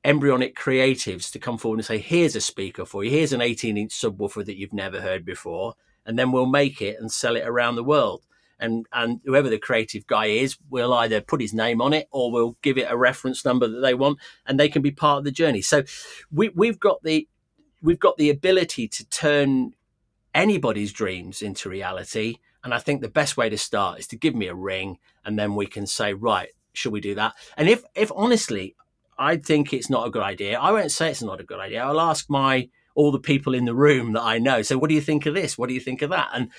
embryonic 0.04 0.54
creatives 0.56 1.30
to 1.32 1.38
come 1.38 1.58
forward 1.58 1.78
and 1.78 1.86
say, 1.86 1.98
here's 1.98 2.36
a 2.36 2.40
speaker 2.40 2.84
for 2.84 3.02
you, 3.02 3.10
here's 3.10 3.32
an 3.32 3.40
18 3.40 3.76
inch 3.76 3.92
subwoofer 3.92 4.44
that 4.44 4.56
you've 4.56 4.72
never 4.72 5.00
heard 5.00 5.24
before, 5.24 5.74
and 6.04 6.18
then 6.18 6.30
we'll 6.30 6.46
make 6.46 6.80
it 6.80 6.96
and 7.00 7.10
sell 7.10 7.36
it 7.36 7.46
around 7.46 7.76
the 7.76 7.84
world. 7.84 8.24
And, 8.58 8.86
and 8.92 9.20
whoever 9.26 9.50
the 9.50 9.58
creative 9.58 10.06
guy 10.06 10.26
is, 10.26 10.56
we'll 10.70 10.94
either 10.94 11.20
put 11.20 11.42
his 11.42 11.52
name 11.52 11.82
on 11.82 11.92
it 11.92 12.08
or 12.10 12.32
we'll 12.32 12.56
give 12.62 12.78
it 12.78 12.90
a 12.90 12.96
reference 12.96 13.44
number 13.44 13.68
that 13.68 13.80
they 13.80 13.94
want, 13.94 14.18
and 14.46 14.58
they 14.58 14.68
can 14.68 14.80
be 14.80 14.92
part 14.92 15.18
of 15.18 15.24
the 15.24 15.30
journey. 15.30 15.60
So 15.60 15.82
we, 16.32 16.48
we've 16.50 16.80
got 16.80 17.02
the 17.02 17.28
we've 17.82 18.00
got 18.00 18.16
the 18.16 18.30
ability 18.30 18.88
to 18.88 19.08
turn 19.08 19.72
anybody's 20.34 20.92
dreams 20.92 21.42
into 21.42 21.68
reality. 21.68 22.36
And 22.66 22.74
I 22.74 22.80
think 22.80 23.00
the 23.00 23.08
best 23.08 23.36
way 23.36 23.48
to 23.48 23.56
start 23.56 24.00
is 24.00 24.08
to 24.08 24.16
give 24.16 24.34
me 24.34 24.48
a 24.48 24.54
ring, 24.54 24.98
and 25.24 25.38
then 25.38 25.54
we 25.54 25.66
can 25.66 25.86
say, 25.86 26.12
right, 26.14 26.48
should 26.72 26.92
we 26.92 27.00
do 27.00 27.14
that? 27.14 27.34
And 27.56 27.68
if 27.68 27.84
if 27.94 28.10
honestly, 28.16 28.74
I 29.16 29.36
think 29.36 29.72
it's 29.72 29.88
not 29.88 30.04
a 30.04 30.10
good 30.10 30.24
idea. 30.24 30.58
I 30.58 30.72
won't 30.72 30.90
say 30.90 31.08
it's 31.08 31.22
not 31.22 31.40
a 31.40 31.44
good 31.44 31.60
idea. 31.60 31.84
I'll 31.84 32.00
ask 32.00 32.28
my 32.28 32.68
all 32.96 33.12
the 33.12 33.20
people 33.20 33.54
in 33.54 33.66
the 33.66 33.74
room 33.74 34.14
that 34.14 34.22
I 34.24 34.38
know. 34.38 34.62
So, 34.62 34.78
what 34.78 34.88
do 34.88 34.96
you 34.96 35.00
think 35.00 35.26
of 35.26 35.34
this? 35.34 35.56
What 35.56 35.68
do 35.68 35.74
you 35.74 35.80
think 35.80 36.02
of 36.02 36.10
that? 36.10 36.30
And 36.34 36.50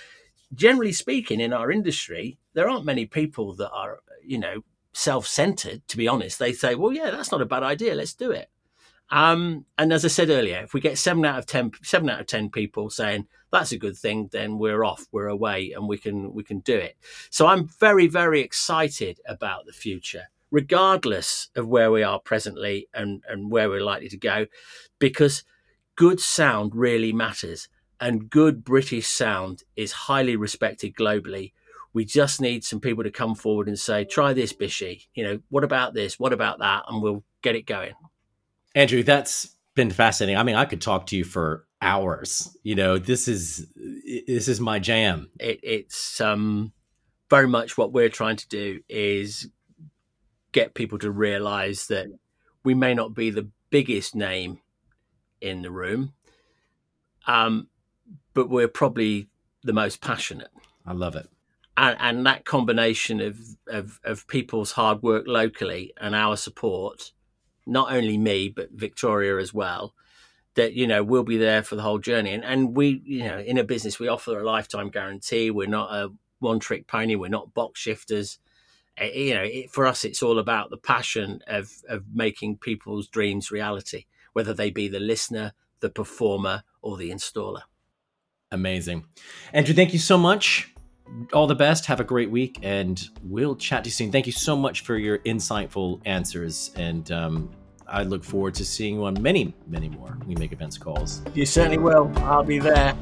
generally 0.54 0.94
speaking, 0.94 1.42
in 1.42 1.52
our 1.52 1.72
industry, 1.72 2.38
there 2.54 2.70
aren't 2.70 2.86
many 2.86 3.06
people 3.06 3.54
that 3.56 3.70
are, 3.72 4.00
you 4.24 4.38
know, 4.38 4.64
self-centered. 4.94 5.86
To 5.90 5.98
be 5.98 6.08
honest, 6.08 6.40
they 6.40 6.54
say, 6.54 6.74
"Well, 6.74 6.94
yeah, 6.94 7.12
that's 7.12 7.34
not 7.34 7.42
a 7.42 7.46
bad 7.46 7.64
idea. 7.64 7.96
Let's 7.96 8.14
do 8.14 8.32
it." 8.32 8.50
Um, 9.10 9.66
and 9.78 9.94
as 9.94 10.04
I 10.04 10.10
said 10.10 10.30
earlier, 10.30 10.62
if 10.64 10.74
we 10.74 10.82
get 10.82 10.98
seven 10.98 11.24
out 11.26 11.40
of 11.40 11.46
ten, 11.46 11.72
seven 11.84 12.10
out 12.10 12.20
of 12.20 12.28
ten 12.28 12.50
people 12.50 12.90
saying 12.90 13.28
that's 13.52 13.72
a 13.72 13.78
good 13.78 13.98
thing, 13.98 14.30
then 14.32 14.58
we're 14.58 14.84
off, 14.84 15.08
we're 15.12 15.28
away, 15.28 15.72
and 15.72 15.88
we 15.88 15.98
can 15.98 16.34
we 16.34 16.44
can 16.44 16.60
do 16.60 16.76
it. 16.76 16.98
So 17.30 17.48
I'm 17.48 17.68
very 17.80 18.08
very 18.08 18.42
excited 18.42 19.20
about 19.28 19.66
the 19.66 19.74
future 19.74 20.26
regardless 20.52 21.50
of 21.56 21.68
where 21.68 21.92
we 21.92 22.04
are 22.04 22.20
presently 22.20 22.88
and, 22.94 23.24
and 23.28 23.52
where 23.52 23.70
we're 23.70 23.84
likely 23.84 24.10
to 24.10 24.18
go, 24.18 24.46
because 25.00 25.44
good 25.96 26.20
sound 26.20 26.76
really 26.76 27.12
matters. 27.12 27.68
And 28.00 28.30
good 28.30 28.64
British 28.64 29.08
sound 29.08 29.64
is 29.76 29.92
highly 29.92 30.36
respected 30.36 30.96
globally. 30.96 31.54
We 31.94 32.06
just 32.06 32.40
need 32.40 32.64
some 32.64 32.80
people 32.80 33.04
to 33.04 33.12
come 33.12 33.34
forward 33.34 33.68
and 33.68 33.80
say, 33.80 34.06
try 34.06 34.34
this, 34.34 34.54
Bishy. 34.54 35.08
You 35.16 35.24
know, 35.24 35.40
what 35.50 35.64
about 35.64 35.96
this? 35.96 36.20
What 36.20 36.32
about 36.32 36.60
that? 36.60 36.84
And 36.88 37.02
we'll 37.02 37.24
get 37.42 37.56
it 37.56 37.66
going. 37.66 37.94
Andrew, 38.78 39.02
that's 39.02 39.56
been 39.74 39.90
fascinating. 39.90 40.38
I 40.38 40.44
mean, 40.44 40.56
I 40.56 40.66
could 40.66 40.82
talk 40.82 41.08
to 41.08 41.18
you 41.18 41.24
for 41.24 41.66
hours. 41.82 42.56
You 42.62 42.76
know, 42.76 43.00
this 43.00 43.28
is 43.28 43.66
this 44.28 44.48
is 44.48 44.60
my 44.60 44.78
jam. 44.78 45.32
It, 45.40 45.60
it's 45.64 46.22
um, 46.22 46.74
very 47.28 47.48
much 47.48 47.76
what 47.76 47.92
we're 47.92 48.10
trying 48.10 48.36
to 48.36 48.48
do 48.48 48.82
is 48.88 49.50
get 50.52 50.76
people 50.76 51.00
to 51.00 51.10
realize 51.10 51.88
that 51.88 52.06
we 52.64 52.76
may 52.76 52.94
not 52.94 53.16
be 53.16 53.32
the 53.32 53.50
biggest 53.72 54.14
name 54.14 54.60
in 55.42 55.64
the 55.64 55.72
room, 55.72 56.14
um, 57.26 57.70
but 58.36 58.48
we're 58.48 58.68
probably 58.68 59.28
the 59.64 59.74
most 59.74 60.02
passionate. 60.02 60.52
I 60.86 60.94
love 60.94 61.16
it. 61.16 61.28
And, 61.78 61.98
and 62.00 62.26
that 62.28 62.46
combination 62.46 63.22
of, 63.22 63.40
of, 63.66 64.00
of 64.04 64.28
people's 64.28 64.74
hard 64.74 65.02
work 65.02 65.24
locally 65.26 65.94
and 66.00 66.14
our 66.14 66.38
support, 66.38 67.12
not 67.68 67.92
only 67.92 68.18
me, 68.18 68.50
but 68.50 68.72
Victoria 68.72 69.38
as 69.38 69.54
well, 69.54 69.94
that, 70.56 70.74
you 70.74 70.88
know, 70.88 71.04
we'll 71.04 71.24
be 71.24 71.38
there 71.38 71.62
for 71.62 71.76
the 71.76 71.84
whole 71.84 72.00
journey. 72.00 72.34
And, 72.34 72.44
and 72.44 72.76
we, 72.76 73.02
you 73.06 73.24
know, 73.24 73.40
in 73.40 73.58
a 73.58 73.64
business, 73.64 74.00
we 74.00 74.08
offer 74.08 74.40
a 74.40 74.44
lifetime 74.44 74.90
guarantee. 74.90 75.52
We're 75.52 75.68
not 75.68 75.94
a 75.94 76.12
one 76.40 76.60
trick 76.60 76.88
pony. 76.88 77.16
We're 77.16 77.30
not 77.30 77.54
box 77.54 77.80
shifters. 77.80 78.40
Eh, 78.98 79.12
you 79.14 79.34
know, 79.34 79.44
it, 79.44 79.72
for 79.72 79.86
us, 79.86 80.04
it's 80.04 80.24
all 80.24 80.40
about 80.40 80.70
the 80.70 80.78
passion 80.78 81.42
of 81.48 81.72
of 81.88 82.06
making 82.14 82.58
people's 82.58 83.08
dreams 83.08 83.52
reality, 83.52 84.06
whether 84.34 84.54
they 84.54 84.72
be 84.72 84.88
the 84.88 85.00
listener, 85.00 85.54
the 85.80 85.90
performer, 85.90 86.64
or 86.82 86.98
the 86.98 87.12
installer. 87.12 87.62
Amazing, 88.52 89.06
Andrew. 89.54 89.76
Thank 89.76 89.94
you 89.94 90.00
so 90.00 90.18
much. 90.18 90.74
All 91.34 91.48
the 91.48 91.56
best. 91.56 91.86
Have 91.88 92.00
a 92.00 92.04
great 92.04 92.30
week, 92.30 92.60
and 92.62 93.10
we'll 93.24 93.56
chat 93.56 93.84
to 93.84 93.88
you 93.88 93.92
soon. 93.92 94.12
Thank 94.12 94.26
you 94.26 94.32
so 94.32 94.56
much 94.56 94.82
for 94.82 94.98
your 94.98 95.20
insightful 95.20 96.02
answers, 96.06 96.72
and 96.76 97.12
um, 97.12 97.50
I 97.88 98.04
look 98.04 98.24
forward 98.24 98.54
to 98.56 98.66
seeing 98.66 98.96
you 98.96 99.06
on 99.06 99.22
many, 99.22 99.54
many 99.68 99.90
more 99.90 100.18
We 100.26 100.36
Make 100.36 100.52
Events 100.52 100.78
calls. 100.78 101.22
You 101.34 101.46
certainly 101.46 101.78
will. 101.78 102.12
I'll 102.18 102.44
be 102.44 102.60
there. 102.60 102.96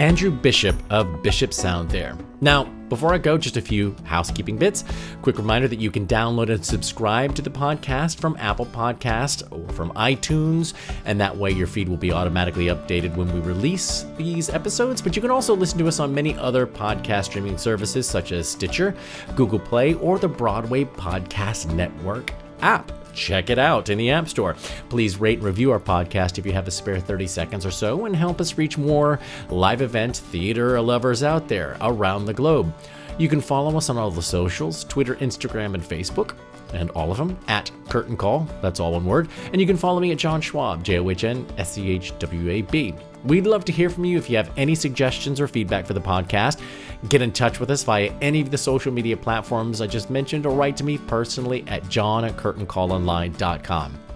Andrew 0.00 0.30
Bishop 0.30 0.74
of 0.88 1.22
Bishop 1.22 1.52
Sound 1.52 1.90
there. 1.90 2.16
Now, 2.40 2.64
before 2.88 3.12
I 3.12 3.18
go, 3.18 3.36
just 3.36 3.58
a 3.58 3.60
few 3.60 3.94
housekeeping 4.04 4.56
bits. 4.56 4.82
Quick 5.20 5.36
reminder 5.36 5.68
that 5.68 5.78
you 5.78 5.90
can 5.90 6.06
download 6.06 6.48
and 6.48 6.64
subscribe 6.64 7.34
to 7.34 7.42
the 7.42 7.50
podcast 7.50 8.18
from 8.18 8.34
Apple 8.38 8.64
Podcast 8.64 9.42
or 9.52 9.70
from 9.74 9.90
iTunes, 9.90 10.72
and 11.04 11.20
that 11.20 11.36
way 11.36 11.50
your 11.50 11.66
feed 11.66 11.86
will 11.86 11.98
be 11.98 12.12
automatically 12.12 12.68
updated 12.68 13.14
when 13.14 13.30
we 13.30 13.40
release 13.40 14.06
these 14.16 14.48
episodes. 14.48 15.02
But 15.02 15.16
you 15.16 15.20
can 15.20 15.30
also 15.30 15.54
listen 15.54 15.78
to 15.80 15.86
us 15.88 16.00
on 16.00 16.14
many 16.14 16.34
other 16.38 16.66
podcast 16.66 17.26
streaming 17.26 17.58
services 17.58 18.08
such 18.08 18.32
as 18.32 18.48
Stitcher, 18.48 18.96
Google 19.36 19.60
Play, 19.60 19.92
or 19.92 20.18
the 20.18 20.28
Broadway 20.28 20.86
Podcast 20.86 21.74
Network 21.74 22.32
app 22.62 22.90
check 23.14 23.50
it 23.50 23.58
out 23.58 23.88
in 23.88 23.98
the 23.98 24.10
App 24.10 24.28
Store. 24.28 24.54
Please 24.88 25.18
rate 25.18 25.38
and 25.38 25.46
review 25.46 25.70
our 25.72 25.80
podcast 25.80 26.38
if 26.38 26.46
you 26.46 26.52
have 26.52 26.68
a 26.68 26.70
spare 26.70 27.00
30 27.00 27.26
seconds 27.26 27.66
or 27.66 27.70
so 27.70 28.06
and 28.06 28.14
help 28.14 28.40
us 28.40 28.58
reach 28.58 28.78
more 28.78 29.18
live 29.48 29.82
event 29.82 30.16
theater 30.16 30.80
lovers 30.80 31.22
out 31.22 31.48
there 31.48 31.76
around 31.80 32.24
the 32.24 32.34
globe. 32.34 32.72
You 33.18 33.28
can 33.28 33.40
follow 33.40 33.76
us 33.76 33.90
on 33.90 33.98
all 33.98 34.10
the 34.10 34.22
socials 34.22 34.84
Twitter, 34.84 35.16
Instagram, 35.16 35.74
and 35.74 35.82
Facebook 35.82 36.36
and 36.72 36.90
all 36.90 37.10
of 37.10 37.18
them 37.18 37.38
at 37.48 37.70
Curtain 37.88 38.16
Call. 38.16 38.48
That's 38.62 38.80
all 38.80 38.92
one 38.92 39.04
word. 39.04 39.28
And 39.52 39.60
you 39.60 39.66
can 39.66 39.76
follow 39.76 40.00
me 40.00 40.12
at 40.12 40.18
John 40.18 40.40
Schwab, 40.40 40.84
J 40.84 40.98
O 40.98 41.10
H 41.10 41.24
N 41.24 41.46
S 41.58 41.72
C 41.72 41.90
H 41.90 42.16
W 42.18 42.50
A 42.50 42.62
B. 42.62 42.94
We'd 43.24 43.46
love 43.46 43.64
to 43.66 43.72
hear 43.72 43.90
from 43.90 44.04
you 44.04 44.18
if 44.18 44.30
you 44.30 44.36
have 44.36 44.50
any 44.56 44.74
suggestions 44.74 45.40
or 45.40 45.48
feedback 45.48 45.86
for 45.86 45.94
the 45.94 46.00
podcast. 46.00 46.60
Get 47.08 47.22
in 47.22 47.32
touch 47.32 47.60
with 47.60 47.70
us 47.70 47.82
via 47.82 48.12
any 48.20 48.40
of 48.40 48.50
the 48.50 48.58
social 48.58 48.92
media 48.92 49.16
platforms 49.16 49.80
I 49.80 49.86
just 49.86 50.10
mentioned 50.10 50.46
or 50.46 50.54
write 50.54 50.76
to 50.78 50.84
me 50.84 50.98
personally 50.98 51.64
at 51.66 51.88
john 51.88 52.24
at 52.24 52.36
curtaincallonline.com. 52.36 54.09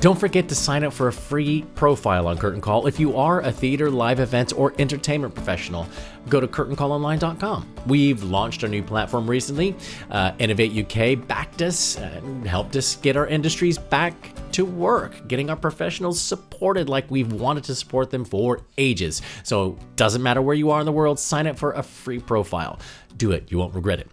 Don't 0.00 0.18
forget 0.18 0.48
to 0.48 0.54
sign 0.54 0.84
up 0.84 0.92
for 0.92 1.08
a 1.08 1.12
free 1.12 1.62
profile 1.74 2.28
on 2.28 2.38
Curtain 2.38 2.60
Call 2.60 2.86
if 2.86 3.00
you 3.00 3.16
are 3.16 3.40
a 3.40 3.50
theater, 3.50 3.90
live 3.90 4.20
events, 4.20 4.52
or 4.52 4.72
entertainment 4.78 5.34
professional. 5.34 5.88
Go 6.28 6.38
to 6.38 6.46
curtaincallonline.com. 6.46 7.68
We've 7.88 8.22
launched 8.22 8.62
our 8.62 8.68
new 8.68 8.84
platform 8.84 9.28
recently. 9.28 9.74
Uh, 10.08 10.30
Innovate 10.38 10.70
UK 10.72 11.26
backed 11.26 11.62
us 11.62 11.98
and 11.98 12.46
helped 12.46 12.76
us 12.76 12.94
get 12.94 13.16
our 13.16 13.26
industries 13.26 13.76
back 13.76 14.14
to 14.52 14.64
work, 14.64 15.26
getting 15.26 15.50
our 15.50 15.56
professionals 15.56 16.20
supported 16.20 16.88
like 16.88 17.10
we've 17.10 17.32
wanted 17.32 17.64
to 17.64 17.74
support 17.74 18.12
them 18.12 18.24
for 18.24 18.60
ages. 18.76 19.20
So, 19.42 19.76
doesn't 19.96 20.22
matter 20.22 20.40
where 20.40 20.54
you 20.54 20.70
are 20.70 20.78
in 20.78 20.86
the 20.86 20.92
world, 20.92 21.18
sign 21.18 21.48
up 21.48 21.58
for 21.58 21.72
a 21.72 21.82
free 21.82 22.20
profile. 22.20 22.78
Do 23.16 23.32
it, 23.32 23.50
you 23.50 23.58
won't 23.58 23.74
regret 23.74 23.98
it. 23.98 24.08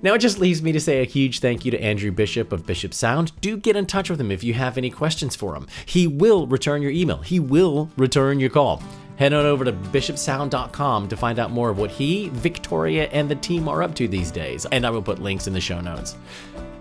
Now 0.00 0.14
it 0.14 0.18
just 0.18 0.38
leaves 0.38 0.62
me 0.62 0.70
to 0.72 0.80
say 0.80 1.00
a 1.00 1.04
huge 1.04 1.40
thank 1.40 1.64
you 1.64 1.72
to 1.72 1.82
Andrew 1.82 2.12
Bishop 2.12 2.52
of 2.52 2.64
Bishop 2.64 2.94
Sound. 2.94 3.32
Do 3.40 3.56
get 3.56 3.74
in 3.74 3.86
touch 3.86 4.08
with 4.08 4.20
him 4.20 4.30
if 4.30 4.44
you 4.44 4.54
have 4.54 4.78
any 4.78 4.90
questions 4.90 5.34
for 5.34 5.56
him. 5.56 5.66
He 5.86 6.06
will 6.06 6.46
return 6.46 6.82
your 6.82 6.92
email, 6.92 7.18
he 7.18 7.40
will 7.40 7.90
return 7.96 8.38
your 8.38 8.50
call. 8.50 8.82
Head 9.16 9.32
on 9.32 9.44
over 9.44 9.64
to 9.64 9.72
bishopsound.com 9.72 11.08
to 11.08 11.16
find 11.16 11.40
out 11.40 11.50
more 11.50 11.70
of 11.70 11.78
what 11.78 11.90
he, 11.90 12.28
Victoria, 12.28 13.08
and 13.08 13.28
the 13.28 13.34
team 13.34 13.68
are 13.68 13.82
up 13.82 13.96
to 13.96 14.06
these 14.06 14.30
days, 14.30 14.64
and 14.66 14.86
I 14.86 14.90
will 14.90 15.02
put 15.02 15.18
links 15.18 15.48
in 15.48 15.52
the 15.52 15.60
show 15.60 15.80
notes. 15.80 16.14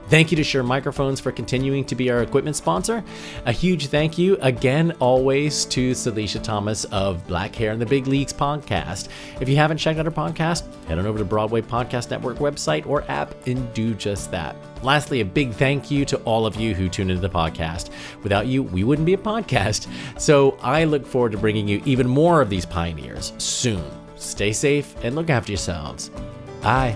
Thank 0.09 0.31
you 0.31 0.37
to 0.37 0.43
Shure 0.43 0.63
Microphones 0.63 1.19
for 1.19 1.33
continuing 1.33 1.83
to 1.85 1.95
be 1.95 2.09
our 2.09 2.21
equipment 2.21 2.55
sponsor. 2.55 3.03
A 3.45 3.51
huge 3.51 3.87
thank 3.87 4.17
you 4.17 4.37
again, 4.37 4.93
always, 4.99 5.65
to 5.65 5.91
Celicia 5.91 6.41
Thomas 6.41 6.85
of 6.85 7.25
Black 7.27 7.53
Hair 7.53 7.73
in 7.73 7.79
the 7.79 7.85
Big 7.85 8.07
Leagues 8.07 8.31
podcast. 8.31 9.09
If 9.41 9.49
you 9.49 9.57
haven't 9.57 9.79
checked 9.79 9.99
out 9.99 10.05
her 10.05 10.11
podcast, 10.11 10.63
head 10.85 10.97
on 10.97 11.05
over 11.05 11.17
to 11.17 11.25
Broadway 11.25 11.61
Podcast 11.61 12.09
Network 12.09 12.37
website 12.37 12.87
or 12.87 13.03
app 13.09 13.35
and 13.47 13.73
do 13.73 13.93
just 13.93 14.31
that. 14.31 14.55
Lastly, 14.81 15.19
a 15.19 15.25
big 15.25 15.51
thank 15.53 15.91
you 15.91 16.05
to 16.05 16.17
all 16.19 16.45
of 16.45 16.55
you 16.55 16.73
who 16.73 16.87
tune 16.87 17.09
into 17.09 17.21
the 17.21 17.29
podcast. 17.29 17.89
Without 18.23 18.47
you, 18.47 18.63
we 18.63 18.85
wouldn't 18.85 19.05
be 19.05 19.13
a 19.13 19.17
podcast. 19.17 19.87
So 20.19 20.57
I 20.61 20.85
look 20.85 21.05
forward 21.05 21.33
to 21.33 21.37
bringing 21.37 21.67
you 21.67 21.81
even 21.85 22.07
more 22.07 22.41
of 22.41 22.49
these 22.49 22.65
pioneers 22.65 23.33
soon. 23.39 23.83
Stay 24.15 24.53
safe 24.53 24.95
and 25.03 25.15
look 25.15 25.29
after 25.29 25.51
yourselves. 25.51 26.11
Bye. 26.61 26.95